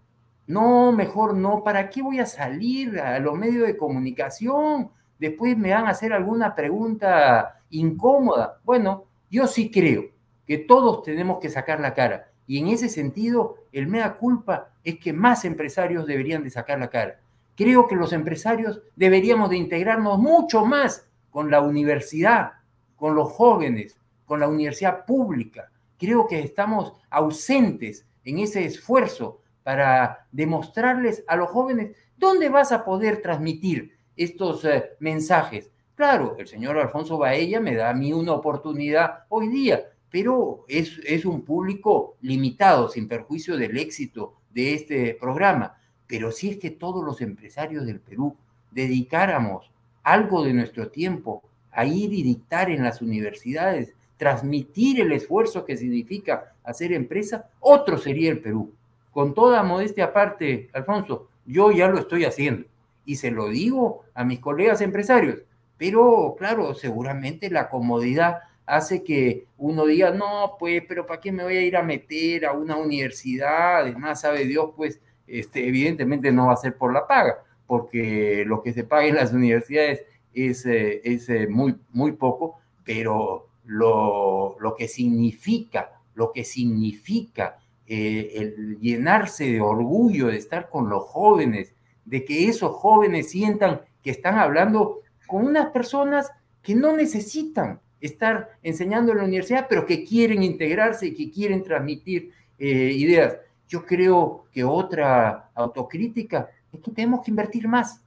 [0.47, 1.63] No, mejor no.
[1.63, 4.91] ¿Para qué voy a salir a los medios de comunicación?
[5.19, 8.59] Después me van a hacer alguna pregunta incómoda.
[8.65, 10.07] Bueno, yo sí creo
[10.47, 12.29] que todos tenemos que sacar la cara.
[12.47, 16.91] Y en ese sentido, el mea culpa es que más empresarios deberían de sacar la
[16.91, 17.21] cara.
[17.57, 22.53] Creo que los empresarios deberíamos de integrarnos mucho más con la universidad,
[22.95, 25.73] con los jóvenes, con la universidad pública.
[25.99, 32.85] Creo que estamos ausentes en ese esfuerzo para demostrarles a los jóvenes dónde vas a
[32.85, 35.71] poder transmitir estos eh, mensajes.
[35.95, 41.01] Claro, el señor Alfonso Baella me da a mí una oportunidad hoy día, pero es,
[41.05, 45.77] es un público limitado, sin perjuicio del éxito de este programa.
[46.07, 48.37] Pero si es que todos los empresarios del Perú
[48.71, 49.72] dedicáramos
[50.03, 55.77] algo de nuestro tiempo a ir y dictar en las universidades, transmitir el esfuerzo que
[55.77, 58.73] significa hacer empresa, otro sería el Perú.
[59.11, 62.67] Con toda modestia aparte, Alfonso, yo ya lo estoy haciendo
[63.05, 65.41] y se lo digo a mis colegas empresarios.
[65.77, 71.43] Pero claro, seguramente la comodidad hace que uno diga, no, pues, pero ¿para qué me
[71.43, 73.79] voy a ir a meter a una universidad?
[73.79, 77.43] Además, sabe Dios, pues, este, evidentemente no va a ser por la paga,
[77.73, 80.03] porque lo que se paga en las universidades
[80.35, 87.57] es, eh, es eh, muy, muy poco, pero lo, lo, que significa, lo que significa
[87.87, 91.73] eh, el llenarse de orgullo de estar con los jóvenes,
[92.05, 96.31] de que esos jóvenes sientan que están hablando con unas personas
[96.63, 101.63] que no necesitan estar enseñando en la universidad, pero que quieren integrarse y que quieren
[101.63, 103.39] transmitir ideas.
[103.67, 108.01] Yo creo que otra autocrítica es que tenemos que invertir más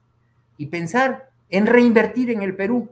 [0.58, 2.88] y pensar en reinvertir en el Perú.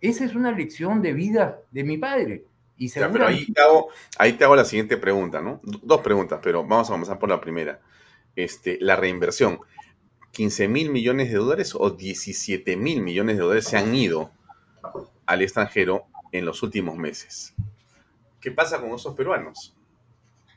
[0.00, 2.44] Esa es una lección de vida de mi padre.
[2.76, 3.88] Y pero ahí te, hago,
[4.18, 5.60] ahí te hago la siguiente pregunta, ¿no?
[5.62, 7.80] Dos preguntas, pero vamos a comenzar por la primera.
[8.34, 9.60] Este, la reinversión.
[10.32, 14.32] 15 mil millones de dólares o 17 mil millones de dólares se han ido
[15.26, 17.54] al extranjero en los últimos meses.
[18.40, 19.74] ¿Qué pasa con esos peruanos?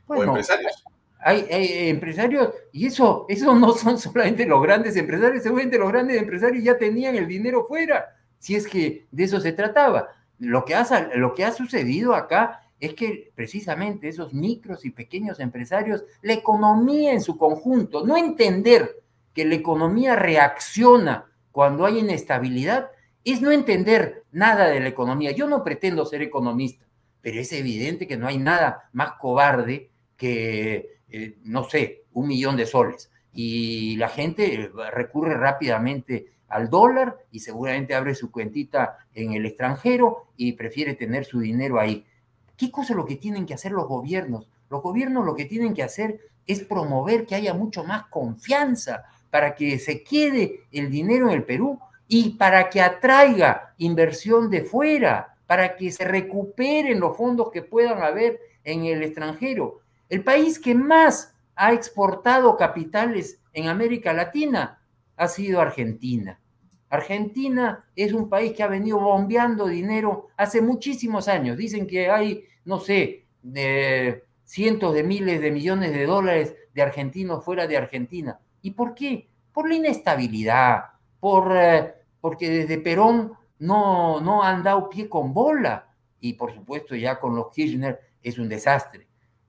[0.07, 0.83] o empresarios.
[1.19, 1.45] Hay,
[1.89, 6.77] empresarios, y eso, eso no son solamente los grandes empresarios, seguramente los grandes empresarios ya
[6.77, 10.09] tenían el dinero fuera, si es que de eso se trataba.
[10.39, 15.39] Lo que ha, lo que ha sucedido acá es que precisamente esos micros y pequeños
[15.39, 19.01] empresarios, la economía en su conjunto, no entender
[19.33, 22.91] que la economía reacciona cuando hay inestabilidad,
[23.23, 25.31] es no entender nada de la economía.
[25.31, 26.85] Yo no pretendo ser economista,
[27.21, 32.57] pero es evidente que no hay nada más cobarde que, eh, no sé, un millón
[32.57, 33.11] de soles.
[33.33, 40.27] Y la gente recurre rápidamente al dólar y seguramente abre su cuentita en el extranjero
[40.37, 42.05] y prefiere tener su dinero ahí.
[42.55, 44.49] ¿Qué cosa es lo que tienen que hacer los gobiernos?
[44.69, 49.55] Los gobiernos lo que tienen que hacer es promover que haya mucho más confianza para
[49.55, 55.35] que se quede el dinero en el Perú y para que atraiga inversión de fuera,
[55.45, 59.81] para que se recuperen los fondos que puedan haber en el extranjero.
[60.09, 64.81] El país que más ha exportado capitales en América Latina
[65.15, 66.39] ha sido Argentina.
[66.89, 71.57] Argentina es un país que ha venido bombeando dinero hace muchísimos años.
[71.57, 77.43] Dicen que hay, no sé, de cientos de miles de millones de dólares de argentinos
[77.43, 78.39] fuera de Argentina.
[78.61, 79.27] ¿Y por qué?
[79.51, 80.83] Por la inestabilidad,
[81.19, 85.93] por eh, porque desde Perón no, no han dado pie con bola.
[86.19, 89.06] Y por supuesto ya con los Kirchner es un desastre.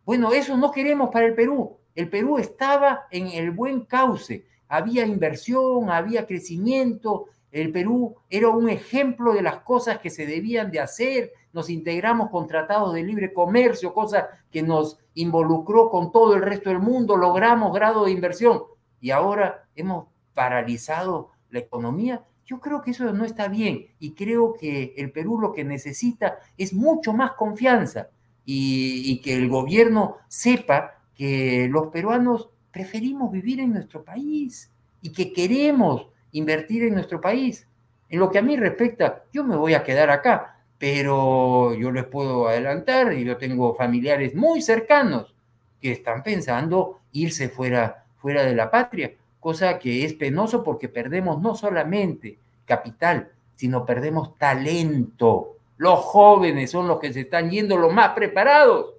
[0.08, 1.76] Bueno, eso no queremos para el Perú.
[1.94, 4.46] El Perú estaba en el buen cauce.
[4.66, 7.26] Había inversión, había crecimiento.
[7.52, 11.32] El Perú era un ejemplo de las cosas que se debían de hacer.
[11.52, 16.70] Nos integramos con tratados de libre comercio, cosa que nos involucró con todo el resto
[16.70, 17.18] del mundo.
[17.18, 18.62] Logramos grado de inversión.
[19.02, 24.54] Y ahora hemos paralizado la economía yo creo que eso no está bien y creo
[24.54, 28.08] que el Perú lo que necesita es mucho más confianza
[28.50, 34.70] y, que el gobierno sepa que los peruanos preferimos vivir en nuestro país
[35.02, 37.66] y que queremos invertir en nuestro país.
[38.08, 42.04] En lo que a mí respecta, yo me voy a quedar acá, pero yo les
[42.04, 45.34] puedo adelantar, y yo tengo familiares muy cercanos
[45.82, 51.40] que están pensando irse fuera, fuera de la patria cosa que es penoso porque perdemos
[51.40, 55.57] no solamente capital, sino perdemos talento.
[55.78, 58.94] Los jóvenes son los que se están yendo los más preparados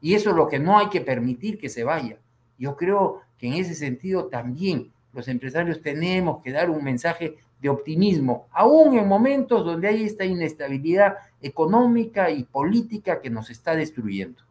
[0.00, 2.18] y eso es lo que no hay que permitir que se vaya.
[2.58, 7.68] Yo creo que en ese sentido también los empresarios tenemos que dar un mensaje de
[7.68, 14.42] optimismo, aún en momentos donde hay esta inestabilidad económica y política que nos está destruyendo.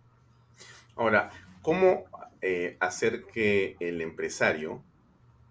[0.96, 1.30] Ahora,
[1.62, 2.04] ¿cómo
[2.42, 4.82] eh, hacer que el empresario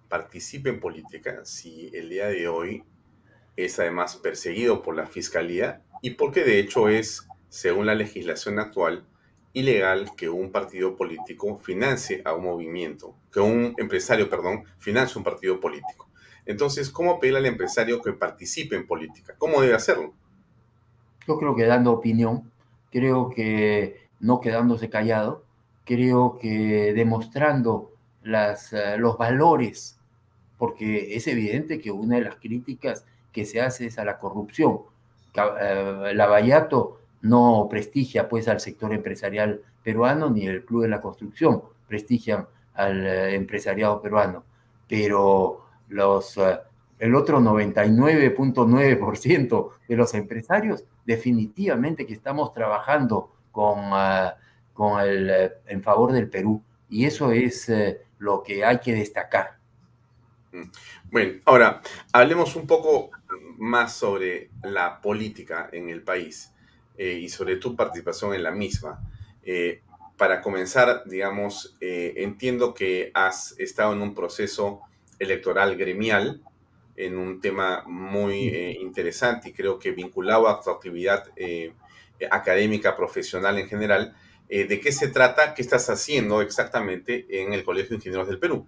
[0.09, 2.85] participe en política si el día de hoy
[3.57, 9.05] es además perseguido por la fiscalía y porque de hecho es, según la legislación actual,
[9.53, 15.25] ilegal que un partido político financie a un movimiento, que un empresario, perdón, financie un
[15.25, 16.09] partido político.
[16.47, 19.35] Entonces, ¿cómo pedirle al empresario que participe en política?
[19.39, 20.15] ¿Cómo debe hacerlo?
[21.27, 22.51] Yo creo que dando opinión,
[22.91, 25.45] creo que no quedándose callado,
[25.85, 30.01] creo que demostrando las, eh, los valores
[30.61, 34.81] porque es evidente que una de las críticas que se hace es a la corrupción.
[35.35, 41.63] Eh, Lavallato no prestigia pues al sector empresarial peruano ni el Club de la Construcción
[41.87, 44.45] prestigian al eh, empresariado peruano,
[44.89, 46.59] pero los, eh,
[46.99, 53.91] el otro 99.9% de los empresarios definitivamente que estamos trabajando con,
[54.73, 57.71] con el, en favor del Perú y eso es
[58.19, 59.61] lo que hay que destacar.
[60.53, 60.63] Mm.
[61.11, 61.83] Bueno, ahora
[62.13, 63.11] hablemos un poco
[63.61, 66.53] más sobre la política en el país
[66.99, 69.01] eh, y sobre tu participación en la misma.
[69.43, 69.83] Eh,
[70.17, 74.81] para comenzar, digamos, eh, entiendo que has estado en un proceso
[75.19, 76.43] electoral gremial,
[76.97, 78.49] en un tema muy
[78.81, 81.25] interesante y creo que vinculado a tu actividad
[82.31, 84.15] académica, profesional en general.
[84.49, 85.55] ¿De qué se trata?
[85.55, 88.67] ¿Qué estás haciendo exactamente en el Colegio de Ingenieros del Perú?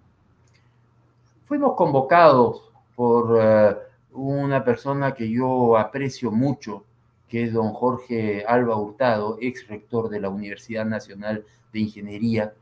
[1.53, 2.63] fuimos convocados
[2.95, 3.39] por
[4.13, 6.85] una persona que yo aprecio mucho,
[7.27, 12.53] que es don Jorge Alba Hurtado, ex rector de la Universidad Nacional de Ingeniería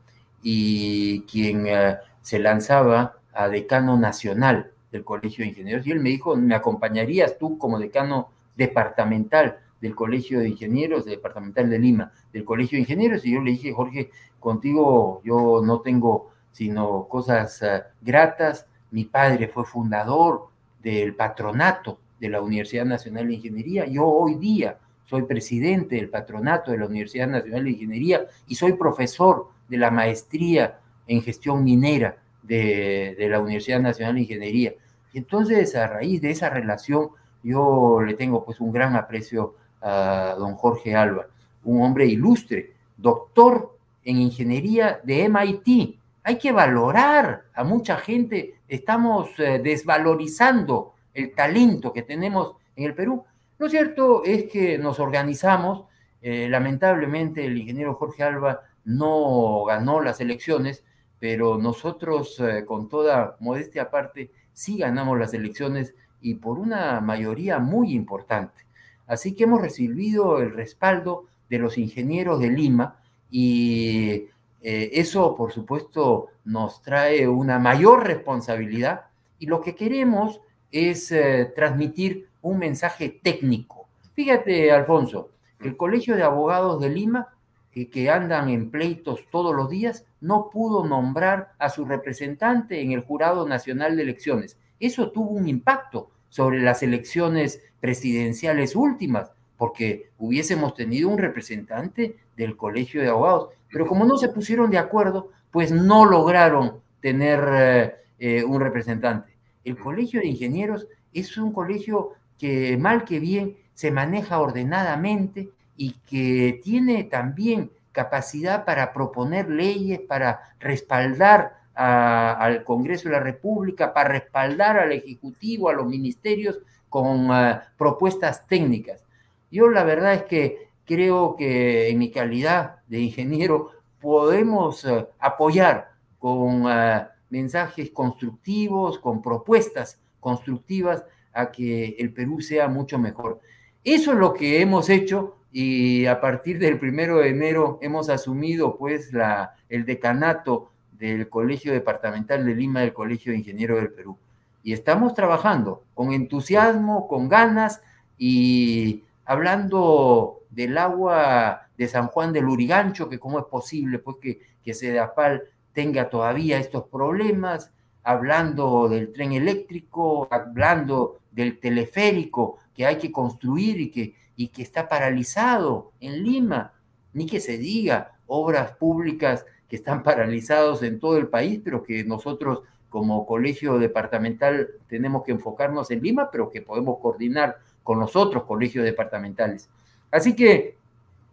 [0.42, 5.86] y quien eh, se lanzaba a decano nacional del Colegio de Ingenieros.
[5.86, 11.68] Y él me dijo, ¿me acompañarías tú como decano departamental del Colegio de Ingenieros, departamental
[11.68, 13.24] de Lima, del Colegio de Ingenieros?
[13.24, 14.10] Y yo le dije, Jorge,
[14.40, 20.48] contigo yo no tengo sino cosas eh, gratas, mi padre fue fundador
[20.82, 23.86] del patronato de la Universidad Nacional de Ingeniería.
[23.86, 28.74] Yo hoy día soy presidente del patronato de la Universidad Nacional de Ingeniería y soy
[28.74, 34.74] profesor de la maestría en gestión minera de, la Universidad Nacional de Ingeniería.
[35.12, 37.10] Y entonces, a raíz de esa relación,
[37.42, 41.26] yo le tengo pues un gran aprecio a don Jorge Alba,
[41.64, 49.30] un hombre ilustre, doctor en ingeniería de MIT, hay que valorar a mucha gente, estamos
[49.38, 53.24] eh, desvalorizando el talento que tenemos en el Perú.
[53.58, 55.84] Lo cierto es que nos organizamos,
[56.20, 60.84] eh, lamentablemente el ingeniero Jorge Alba no ganó las elecciones,
[61.18, 67.58] pero nosotros eh, con toda modestia aparte sí ganamos las elecciones y por una mayoría
[67.58, 68.64] muy importante.
[69.06, 72.96] Así que hemos recibido el respaldo de los ingenieros de Lima
[73.30, 74.26] y
[74.62, 79.06] eh, eso, por supuesto, nos trae una mayor responsabilidad
[79.38, 80.40] y lo que queremos
[80.70, 83.88] es eh, transmitir un mensaje técnico.
[84.14, 85.30] Fíjate, Alfonso,
[85.60, 87.28] el Colegio de Abogados de Lima,
[87.72, 93.00] que andan en pleitos todos los días, no pudo nombrar a su representante en el
[93.00, 94.58] Jurado Nacional de Elecciones.
[94.78, 102.56] Eso tuvo un impacto sobre las elecciones presidenciales últimas, porque hubiésemos tenido un representante del
[102.56, 103.48] Colegio de Abogados.
[103.72, 109.36] Pero como no se pusieron de acuerdo, pues no lograron tener eh, eh, un representante.
[109.64, 115.92] El Colegio de Ingenieros es un colegio que mal que bien se maneja ordenadamente y
[116.06, 124.10] que tiene también capacidad para proponer leyes, para respaldar al Congreso de la República, para
[124.10, 126.58] respaldar al Ejecutivo, a los ministerios
[126.88, 129.02] con eh, propuestas técnicas.
[129.50, 135.92] Yo la verdad es que creo que en mi calidad de ingeniero podemos eh, apoyar
[136.18, 143.40] con eh, mensajes constructivos, con propuestas constructivas a que el Perú sea mucho mejor.
[143.84, 148.76] Eso es lo que hemos hecho y a partir del primero de enero hemos asumido
[148.76, 154.16] pues la, el decanato del Colegio Departamental de Lima del Colegio de Ingenieros del Perú.
[154.62, 157.82] Y estamos trabajando con entusiasmo, con ganas
[158.16, 164.40] y hablando del agua de San Juan del Urigancho, que cómo es posible pues que,
[164.62, 165.42] que Sedapal
[165.72, 167.72] tenga todavía estos problemas,
[168.02, 174.62] hablando del tren eléctrico, hablando del teleférico que hay que construir y que, y que
[174.62, 176.72] está paralizado en Lima,
[177.12, 182.04] ni que se diga obras públicas que están paralizados en todo el país, pero que
[182.04, 182.60] nosotros
[182.90, 188.44] como colegio departamental tenemos que enfocarnos en Lima, pero que podemos coordinar con los otros
[188.44, 189.70] colegios departamentales.
[190.12, 190.76] Así que,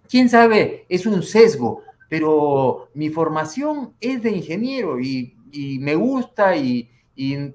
[0.10, 5.35] quién sabe, es un sesgo, pero mi formación es de ingeniero y,
[5.80, 6.89] me gusta y,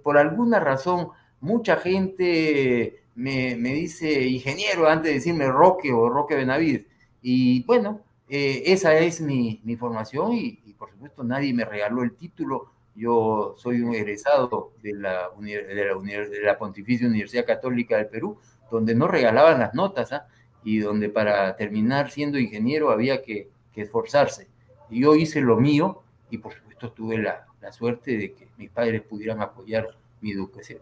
[0.02, 1.08] por alguna razón
[1.40, 6.86] mucha gente me, dice ingeniero antes de decirme Roque o Roque Benavides.
[7.22, 12.70] Y bueno, eh, esa es mi, formación y, por supuesto nadie me regaló el título.
[12.94, 18.38] Yo soy un egresado de la, de la, de la Pontificia Universidad Católica del Perú,
[18.70, 20.28] donde no regalaban las notas ¿ah?
[20.64, 24.46] Y donde para terminar siendo ingeniero había que, esforzarse.
[24.88, 29.02] Y yo hice lo mío y por supuesto tuve la, suerte de que mis padres
[29.02, 29.88] pudieran apoyar
[30.20, 30.32] mi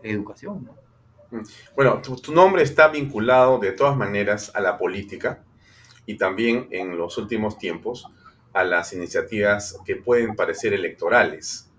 [0.03, 0.69] educación.
[1.31, 1.39] Mm.
[1.75, 5.43] Bueno, tu, nombre está vinculado de todas maneras a la política
[6.05, 8.07] y también en los últimos tiempos
[8.53, 11.71] a las iniciativas que pueden parecer electorales.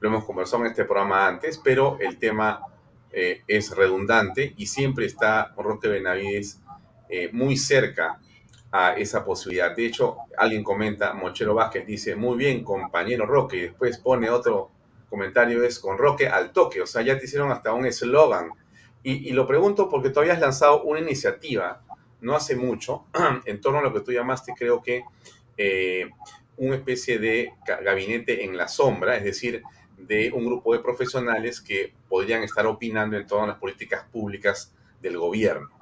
[0.00, 2.60] Lo hemos conversado en este programa antes, pero el tema
[3.12, 6.60] eh, es redundante y siempre está Roque Benavides
[7.08, 8.20] eh, muy cerca
[8.70, 9.74] a esa posibilidad.
[9.74, 14.70] De hecho, alguien comenta, Mochero Vázquez dice, muy bien, compañero Roque, y después pone otro
[15.08, 18.50] comentario es con Roque al toque, o sea, ya te hicieron hasta un eslogan.
[19.02, 21.80] Y, lo pregunto porque todavía has lanzado una iniciativa
[22.20, 23.04] no hace mucho
[23.44, 25.04] en torno a lo que tú llamaste, creo que,
[25.56, 26.10] eh,
[26.56, 27.52] una especie de
[27.84, 29.62] gabinete en la sombra, es decir,
[29.96, 35.18] de un grupo de profesionales que podrían estar opinando en todas las políticas públicas del
[35.18, 35.75] gobierno.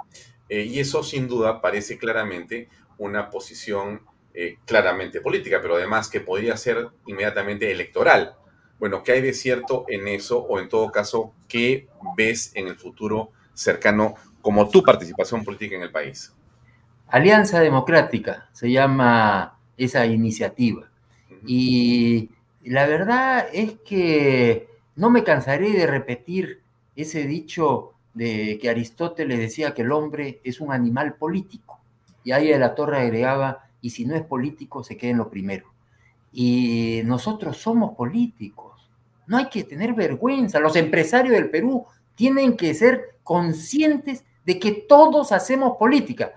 [0.54, 4.02] Eh, y eso sin duda parece claramente una posición
[4.32, 8.36] eh, claramente política, pero además que podría ser inmediatamente electoral.
[8.78, 12.76] Bueno, ¿qué hay de cierto en eso o en todo caso, qué ves en el
[12.76, 16.32] futuro cercano como tu participación política en el país?
[17.08, 20.88] Alianza Democrática se llama esa iniciativa.
[21.44, 22.30] Y
[22.62, 26.62] la verdad es que no me cansaré de repetir
[26.94, 31.80] ese dicho de que Aristóteles decía que el hombre es un animal político.
[32.22, 35.28] Y ahí de la torre agregaba, y si no es político, se queda en lo
[35.28, 35.66] primero.
[36.32, 38.90] Y nosotros somos políticos.
[39.26, 40.58] No hay que tener vergüenza.
[40.60, 41.84] Los empresarios del Perú
[42.14, 46.32] tienen que ser conscientes de que todos hacemos política,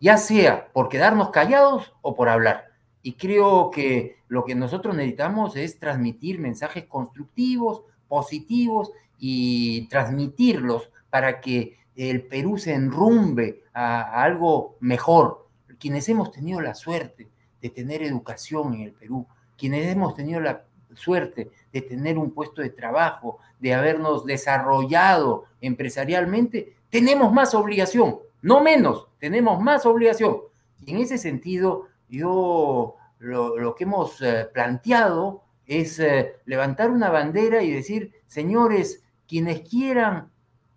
[0.00, 2.66] ya sea por quedarnos callados o por hablar.
[3.02, 11.40] Y creo que lo que nosotros necesitamos es transmitir mensajes constructivos, positivos y transmitirlos para
[11.40, 15.46] que el Perú se enrumbe a, algo mejor.
[15.78, 17.28] Quienes hemos tenido la suerte
[17.62, 19.24] de tener educación en el Perú,
[19.56, 20.64] quienes hemos tenido la
[20.96, 28.60] suerte de tener un puesto de trabajo, de habernos desarrollado empresarialmente, tenemos más obligación, no
[28.60, 30.38] menos, tenemos más obligación.
[30.84, 37.62] Y en ese sentido, yo lo, que hemos eh, planteado es eh, levantar una bandera
[37.62, 40.33] y decir, señores, quienes quieran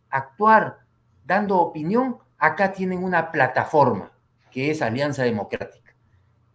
[0.10, 0.80] actuar
[1.26, 4.12] dando opinión, acá tienen una plataforma,
[4.52, 5.94] que es Alianza Democrática.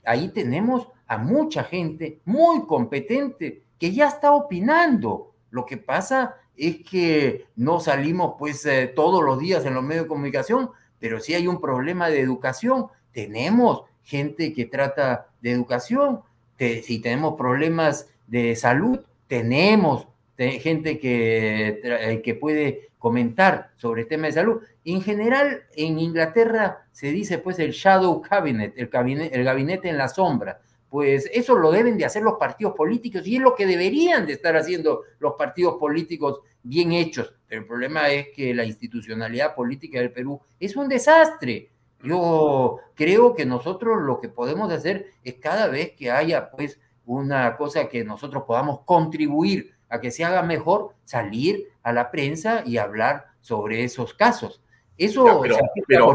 [0.04, 5.32] Ahí tenemos a mucha gente muy competente que ya está opinando.
[5.50, 10.04] Lo que pasa es que no salimos pues eh, todos los días en los medios
[10.04, 16.22] de comunicación, pero si hay un problema de educación, tenemos gente que trata de educación,
[16.58, 20.06] si tenemos problemas de salud, tenemos
[20.36, 24.62] gente que, eh, que puede comentar sobre temas de salud.
[24.84, 29.98] En general, en Inglaterra se dice pues el shadow cabinet, el gabinete, el gabinete en
[29.98, 30.60] la sombra.
[30.88, 34.34] Pues eso lo deben de hacer los partidos políticos y es lo que deberían de
[34.34, 37.34] estar haciendo los partidos políticos bien hechos.
[37.48, 41.70] Pero el problema es que la institucionalidad política del Perú es un desastre.
[42.04, 47.56] Yo creo que nosotros lo que podemos hacer es cada vez que haya pues una
[47.56, 52.78] cosa que nosotros podamos contribuir a que se haga mejor, salir a la prensa y
[52.78, 54.62] hablar sobre esos casos.
[54.96, 55.42] Eso
[55.86, 56.14] pero,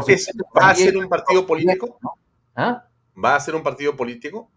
[0.56, 1.96] ¿va a ser un partido político?
[2.56, 2.84] ¿Ah?
[3.24, 4.50] ¿Va a ser un partido político?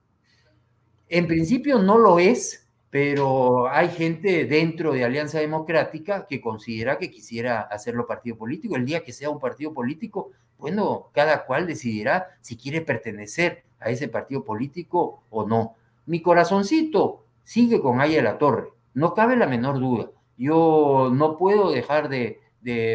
[1.07, 7.11] En principio no lo es, pero hay gente dentro de Alianza Democrática que considera que
[7.11, 8.75] quisiera hacerlo partido político.
[8.75, 13.91] El día que sea un partido político, bueno, cada cual decidirá si quiere pertenecer a
[13.91, 15.75] ese partido político o no.
[16.07, 20.09] Mi corazoncito sigue con Aya La Torre, no cabe la menor duda.
[20.37, 22.39] Yo no puedo dejar de,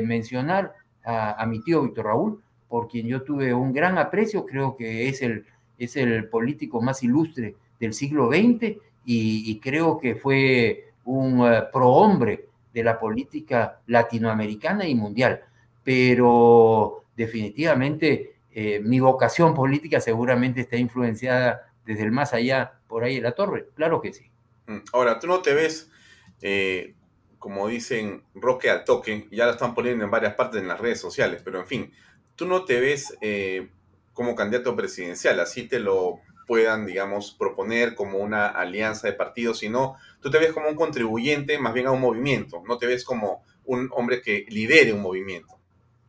[0.04, 0.74] mencionar
[1.04, 5.22] a, mi tío Víctor Raúl, por quien yo tuve un gran aprecio, creo que es
[5.22, 5.44] el,
[5.78, 12.46] es el político más ilustre del siglo XX y, creo que fue un uh, prohombre
[12.74, 15.40] de la política latinoamericana y mundial.
[15.84, 23.16] Pero definitivamente eh, mi vocación política seguramente está influenciada desde el más allá por ahí
[23.16, 24.30] en la torre, claro que sí.
[24.66, 25.90] Mm, ahora, tú no te ves,
[26.42, 26.94] eh,
[27.38, 31.00] como dicen, Roque al toque, ya lo están poniendo en varias partes en las redes
[31.00, 31.92] sociales, pero en fin,
[32.34, 33.68] tú no te ves eh,
[34.12, 39.96] como candidato presidencial, así te lo puedan, digamos, proponer como una alianza de partidos, sino
[40.20, 43.44] tú te ves como un contribuyente más bien a un movimiento, no te ves como
[43.64, 45.58] un hombre que lidere un movimiento.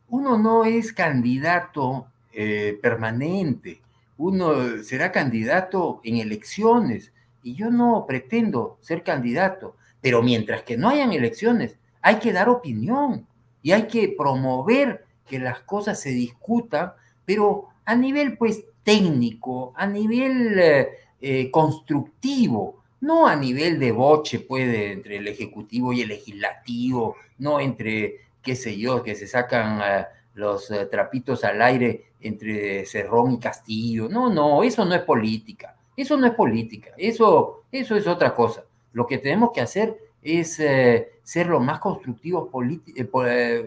[0.08, 3.82] Uno no es candidato eh, permanente,
[4.16, 7.12] uno será candidato en elecciones
[7.48, 12.50] y yo no pretendo ser candidato, pero mientras que no hayan elecciones, hay que dar
[12.50, 13.26] opinión
[13.62, 16.92] y hay que promover que las cosas se discutan,
[17.24, 20.88] pero a nivel pues técnico, a nivel eh,
[21.22, 27.60] eh, constructivo, no a nivel de boche, puede, entre el ejecutivo y el legislativo, no
[27.60, 33.38] entre, qué sé yo, que se sacan eh, los trapitos al aire entre Cerrón y
[33.38, 34.06] Castillo.
[34.10, 35.77] No, no, eso no es política.
[36.00, 36.90] Eso no es política.
[36.96, 38.64] Eso, eso es otra cosa.
[38.92, 42.48] Lo que tenemos que hacer es ser lo más constructivos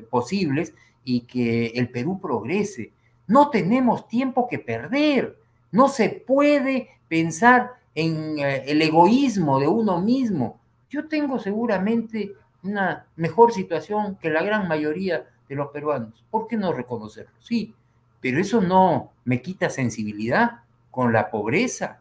[0.10, 2.91] posibles y que el Perú progrese
[3.32, 5.38] no tenemos tiempo que perder.
[5.72, 10.60] No se puede pensar en eh, el egoísmo de uno mismo.
[10.90, 16.26] yo tengo seguramente una mejor situación que la gran mayoría de los peruanos.
[16.30, 17.32] ¿Por qué no reconocerlo?
[17.40, 17.74] Sí,
[18.20, 22.01] pero eso no me quita sensibilidad con la pobreza,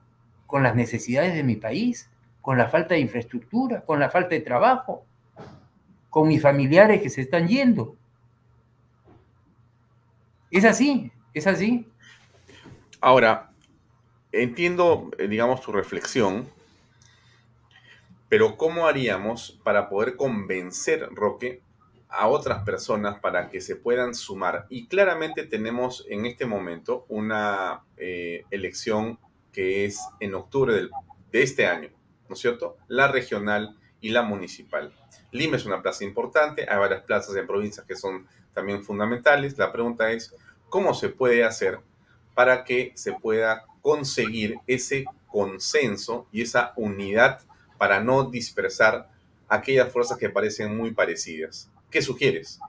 [0.50, 2.10] con las necesidades de mi país,
[2.42, 5.04] con la falta de infraestructura, con la falta de trabajo,
[6.10, 7.96] con mis familiares que se están yendo.
[10.50, 11.86] Es así, es así.
[13.00, 13.52] Ahora,
[14.32, 16.48] entiendo, eh, digamos, tu reflexión,
[18.28, 21.62] pero ¿cómo haríamos para poder convencer, Roque,
[22.08, 24.66] a otras personas para que se puedan sumar?
[24.68, 29.18] Y claramente tenemos en este momento una eh, elección
[29.52, 30.88] que es en octubre
[31.32, 31.90] de este año,
[32.28, 32.76] ¿no es cierto?
[32.88, 34.92] La regional y la municipal.
[35.32, 39.56] Lima es una plaza importante, hay varias plazas en provincias que son también fundamentales.
[39.58, 40.34] La pregunta es,
[40.68, 41.80] ¿cómo se puede hacer
[42.34, 47.40] para que se pueda conseguir ese consenso y esa unidad
[47.78, 49.08] para no dispersar
[49.48, 51.70] aquellas fuerzas que parecen muy parecidas?
[51.90, 52.60] ¿Qué sugieres?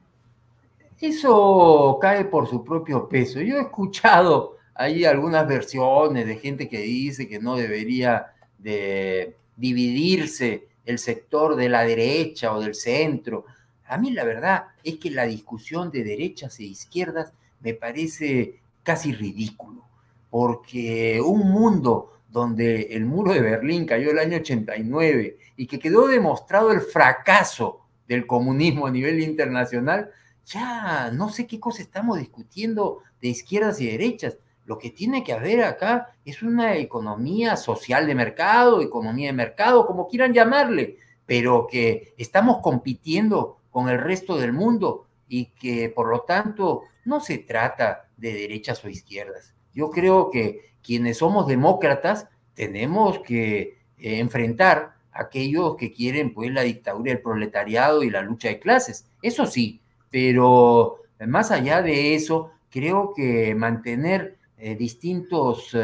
[1.00, 3.42] Eso cae por su propio peso.
[3.42, 10.68] Yo he escuchado ahí algunas versiones de gente que dice que no debería de dividirse
[10.86, 13.46] el sector de la derecha o del centro.
[13.86, 19.14] A mí la verdad es que la discusión de derechas e izquierdas me parece casi
[19.14, 19.84] ridículo,
[20.30, 26.08] porque un mundo donde el muro de Berlín cayó el año 89 y que quedó
[26.08, 30.10] demostrado el fracaso del comunismo a nivel internacional,
[30.46, 34.38] ya no sé qué cosa estamos discutiendo de izquierdas y derechas.
[34.72, 39.86] Lo que tiene que haber acá es una economía social de mercado, economía de mercado,
[39.86, 40.96] como quieran llamarle,
[41.26, 47.20] pero que estamos compitiendo con el resto del mundo y que por lo tanto no
[47.20, 49.54] se trata de derechas o izquierdas.
[49.74, 56.50] Yo creo que quienes somos demócratas tenemos que eh, enfrentar a aquellos que quieren pues
[56.50, 59.06] la dictadura del proletariado y la lucha de clases.
[59.22, 65.76] Eso sí, pero más allá de eso, creo que mantener eh, distintos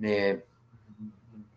[0.00, 0.44] eh,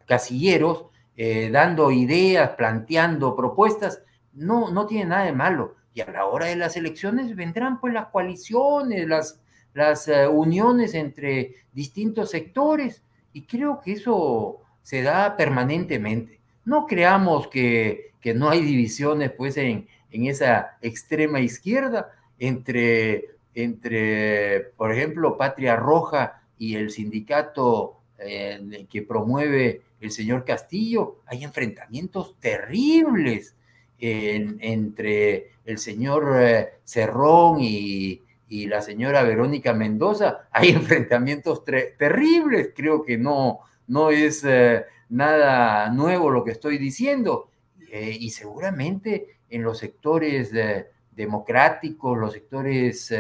[0.06, 4.04] casilleros, eh, dando ideas, planteando propuestas,
[4.34, 5.76] no, no tiene nada de malo.
[5.94, 9.40] Y a la hora de las elecciones vendrán pues las coaliciones, las,
[9.74, 13.02] las uniones entre distintos sectores,
[13.32, 16.42] y creo que eso se da permanentemente.
[16.66, 24.72] No creamos que, que no hay divisiones pues en, en esa extrema izquierda entre, entre,
[24.76, 32.36] por ejemplo, Patria Roja y el sindicato eh, que promueve el señor Castillo, hay enfrentamientos
[32.40, 33.56] terribles
[33.98, 38.22] entre el señor eh, Cerrón y,
[38.68, 46.30] la señora Verónica Mendoza, hay enfrentamientos terribles, creo que no, no es eh, nada nuevo
[46.30, 47.50] lo que estoy diciendo,
[47.92, 50.52] y seguramente en los sectores
[51.12, 53.12] democráticos, los sectores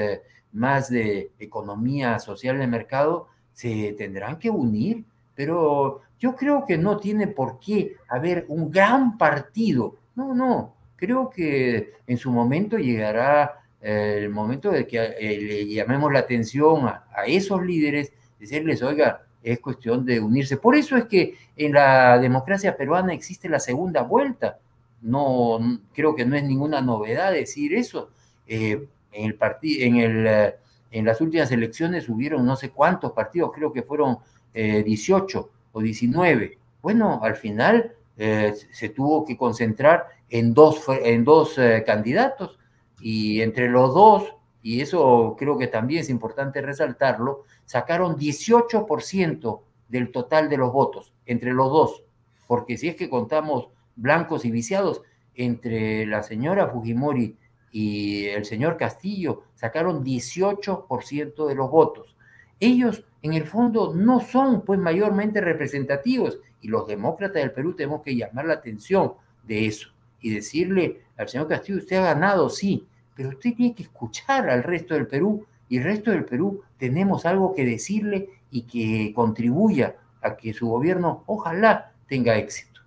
[0.53, 5.03] más de economía social de mercado, se tendrán que unir,
[5.35, 9.95] pero yo creo que no tiene por qué haber un gran partido.
[10.15, 15.65] No, no, creo que en su momento llegará eh, el momento de que eh, le
[15.65, 20.57] llamemos la atención a, esos líderes, decirles, oiga, es cuestión de unirse.
[20.57, 24.59] Por eso es que en la democracia peruana existe la segunda vuelta.
[25.01, 25.59] No,
[25.93, 28.11] creo que no es ninguna novedad decir eso.
[28.45, 30.53] Eh, en el partido, en el
[30.91, 34.17] en las últimas elecciones hubieron no sé cuántos partidos, creo que fueron
[34.53, 36.57] 18 eh, o 19.
[36.81, 42.59] Bueno, al final eh, se tuvo que concentrar en dos, en dos eh, candidatos
[42.99, 50.11] y entre los dos, y eso creo que también es importante resaltarlo, sacaron 18% del
[50.11, 52.03] total de los votos entre los dos,
[52.47, 55.01] porque si es que contamos blancos y viciados,
[55.33, 57.37] entre la señora Fujimori
[57.71, 62.15] y el señor Castillo sacaron 18% de los votos.
[62.59, 68.01] Ellos, en el fondo, no son pues mayormente representativos y los demócratas del Perú tenemos
[68.01, 69.89] que llamar la atención de eso
[70.21, 72.85] y decirle al señor Castillo, usted ha ganado, sí,
[73.15, 77.25] pero usted tiene que escuchar al resto del Perú y el resto del Perú tenemos
[77.25, 82.81] algo que decirle y que contribuya a que su gobierno ojalá tenga éxito.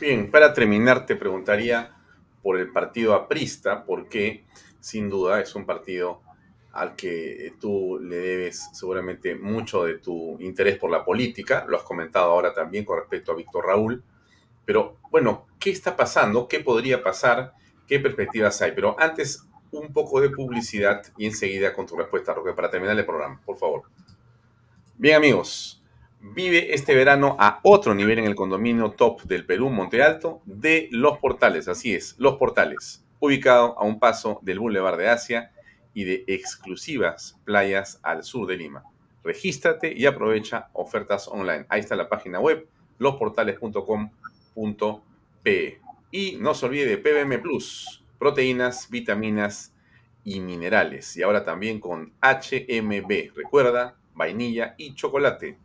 [0.00, 1.93] Bien, para terminar te preguntaría,
[2.44, 4.44] por el partido aprista, porque
[4.78, 6.20] sin duda es un partido
[6.72, 11.84] al que tú le debes seguramente mucho de tu interés por la política, lo has
[11.84, 14.04] comentado ahora también con respecto a Víctor Raúl,
[14.66, 16.46] pero bueno, ¿qué está pasando?
[16.46, 17.54] ¿Qué podría pasar?
[17.86, 18.72] ¿Qué perspectivas hay?
[18.72, 23.06] Pero antes, un poco de publicidad y enseguida con tu respuesta, Roque, para terminar el
[23.06, 23.84] programa, por favor.
[24.98, 25.73] Bien amigos,
[26.32, 30.88] Vive este verano a otro nivel en el condominio top del Perú, Monte Alto, de
[30.90, 31.68] Los Portales.
[31.68, 35.52] Así es, Los Portales, ubicado a un paso del Boulevard de Asia
[35.92, 38.84] y de exclusivas playas al sur de Lima.
[39.22, 41.66] Regístrate y aprovecha ofertas online.
[41.68, 45.80] Ahí está la página web, losportales.com.pe.
[46.10, 49.74] Y no se olvide de PBM Plus, proteínas, vitaminas
[50.24, 51.18] y minerales.
[51.18, 53.36] Y ahora también con HMB.
[53.36, 55.58] Recuerda, vainilla y chocolate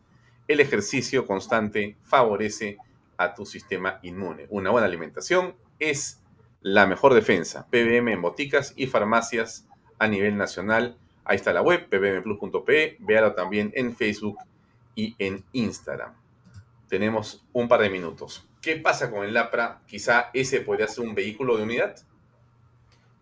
[0.49, 2.79] el ejercicio constante favorece
[3.17, 4.47] a tu sistema inmune.
[4.49, 6.23] Una buena alimentación es
[6.61, 7.67] la mejor defensa.
[7.69, 9.67] PBM en boticas y farmacias
[9.99, 10.97] a nivel nacional.
[11.23, 12.97] Ahí está la web, pbmplus.pe.
[12.99, 14.39] Véalo también en Facebook
[14.95, 16.15] y en Instagram.
[16.87, 18.49] Tenemos un par de minutos.
[18.59, 19.83] ¿Qué pasa con el LAPRA?
[19.85, 21.95] Quizá ese podría ser un vehículo de unidad.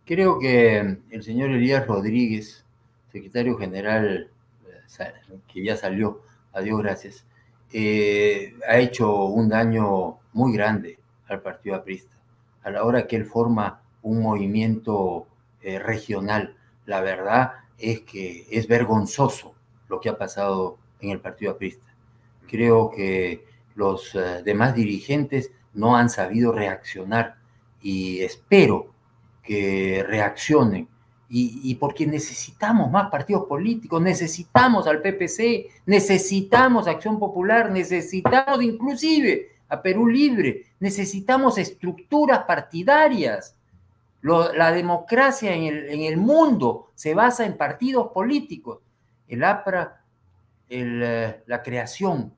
[0.06, 2.64] Creo que el señor Elías Rodríguez,
[3.12, 4.32] secretario general,
[4.66, 6.22] eh, que ya salió,
[6.58, 7.24] Adiós, gracias,
[7.72, 10.98] eh, ha hecho un daño muy grande
[11.28, 12.18] al partido aprista.
[12.64, 15.28] A la hora que él forma un movimiento
[15.62, 16.58] eh, regional,
[16.88, 19.54] la verdad es que es vergonzoso
[19.88, 21.94] lo que ha pasado en el partido aprista.
[22.48, 27.36] Creo que los eh, demás dirigentes no han sabido reaccionar
[27.84, 28.96] y espero
[29.44, 30.88] que reaccionen
[31.30, 39.82] y, porque necesitamos más partidos políticos, necesitamos al PPC, necesitamos Acción Popular, necesitamos inclusive a
[39.82, 43.56] Perú Libre, necesitamos estructuras partidarias.
[44.22, 48.80] la democracia en el, mundo se basa en partidos políticos.
[49.28, 50.02] El APRA,
[50.70, 52.34] eh, la creación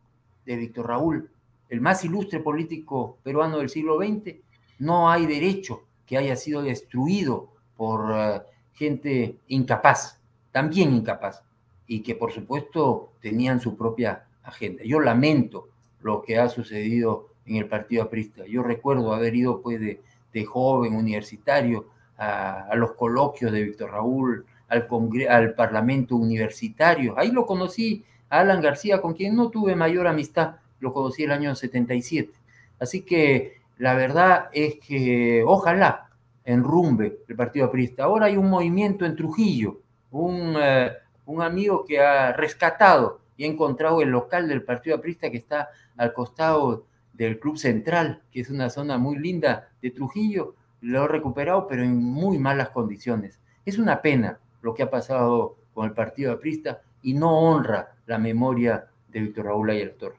[0.46, 1.30] de Víctor Raúl,
[1.70, 4.36] el más ilustre político peruano del siglo XX,
[4.80, 8.12] no hay derecho que haya sido destruido por...
[8.16, 8.42] Eh,
[8.80, 10.22] gente incapaz,
[10.54, 11.44] también incapaz,
[11.86, 14.84] y que por supuesto tenían su propia agenda.
[14.86, 15.68] Yo lamento
[16.02, 18.46] lo que ha sucedido en el Partido Aprista.
[18.46, 20.00] Yo recuerdo haber ido pues de,
[20.46, 21.88] joven universitario
[22.18, 24.88] a, los coloquios de Víctor Raúl, al,
[25.30, 27.18] al Parlamento Universitario.
[27.18, 31.32] Ahí lo conocí a Alan García, con quien no tuve mayor amistad, lo conocí el
[31.32, 32.32] año 77.
[32.80, 36.09] Así que la verdad es que ojalá
[36.44, 38.04] enrumbe el Partido Aprista.
[38.04, 40.92] Ahora hay un movimiento en Trujillo, un, eh,
[41.26, 45.70] un amigo que ha rescatado y ha encontrado el local del Partido Aprista que está
[45.98, 51.08] al costado del Club Central, que es una zona muy linda de Trujillo, lo ha
[51.08, 53.40] recuperado, pero en muy malas condiciones.
[53.66, 58.18] Es una pena lo que ha pasado con el Partido Aprista y no honra la
[58.18, 60.16] memoria de Víctor Raúl Ayala Torre.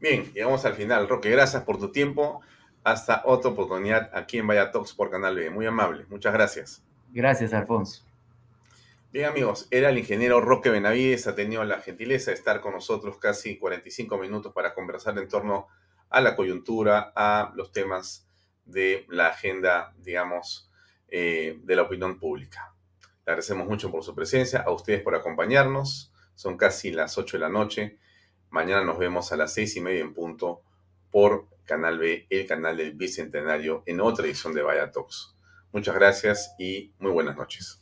[0.00, 1.08] Bien, llegamos al final.
[1.08, 2.40] Roque, gracias por tu tiempo.
[2.84, 5.48] Hasta otra oportunidad aquí en Vaya Talks por Canal B.
[5.48, 6.04] Muy amable.
[6.10, 6.84] Muchas gracias.
[7.10, 8.04] Gracias, Alfonso.
[9.10, 11.26] Bien, amigos, era el ingeniero Roque Benavides.
[11.26, 15.68] Ha tenido la gentileza de estar con nosotros casi 45 minutos para conversar en torno
[16.10, 18.28] a la coyuntura, a los temas
[18.66, 20.70] de la agenda, digamos,
[21.08, 22.74] eh, de la opinión pública.
[23.24, 26.12] Le agradecemos mucho por su presencia, a ustedes por acompañarnos.
[26.34, 27.96] Son casi las 8 de la noche.
[28.50, 30.60] Mañana nos vemos a las seis y media en punto
[31.10, 35.36] por Canal B, el canal del Bicentenario, en otra edición de Vaya Talks.
[35.72, 37.80] Muchas gracias y muy buenas noches.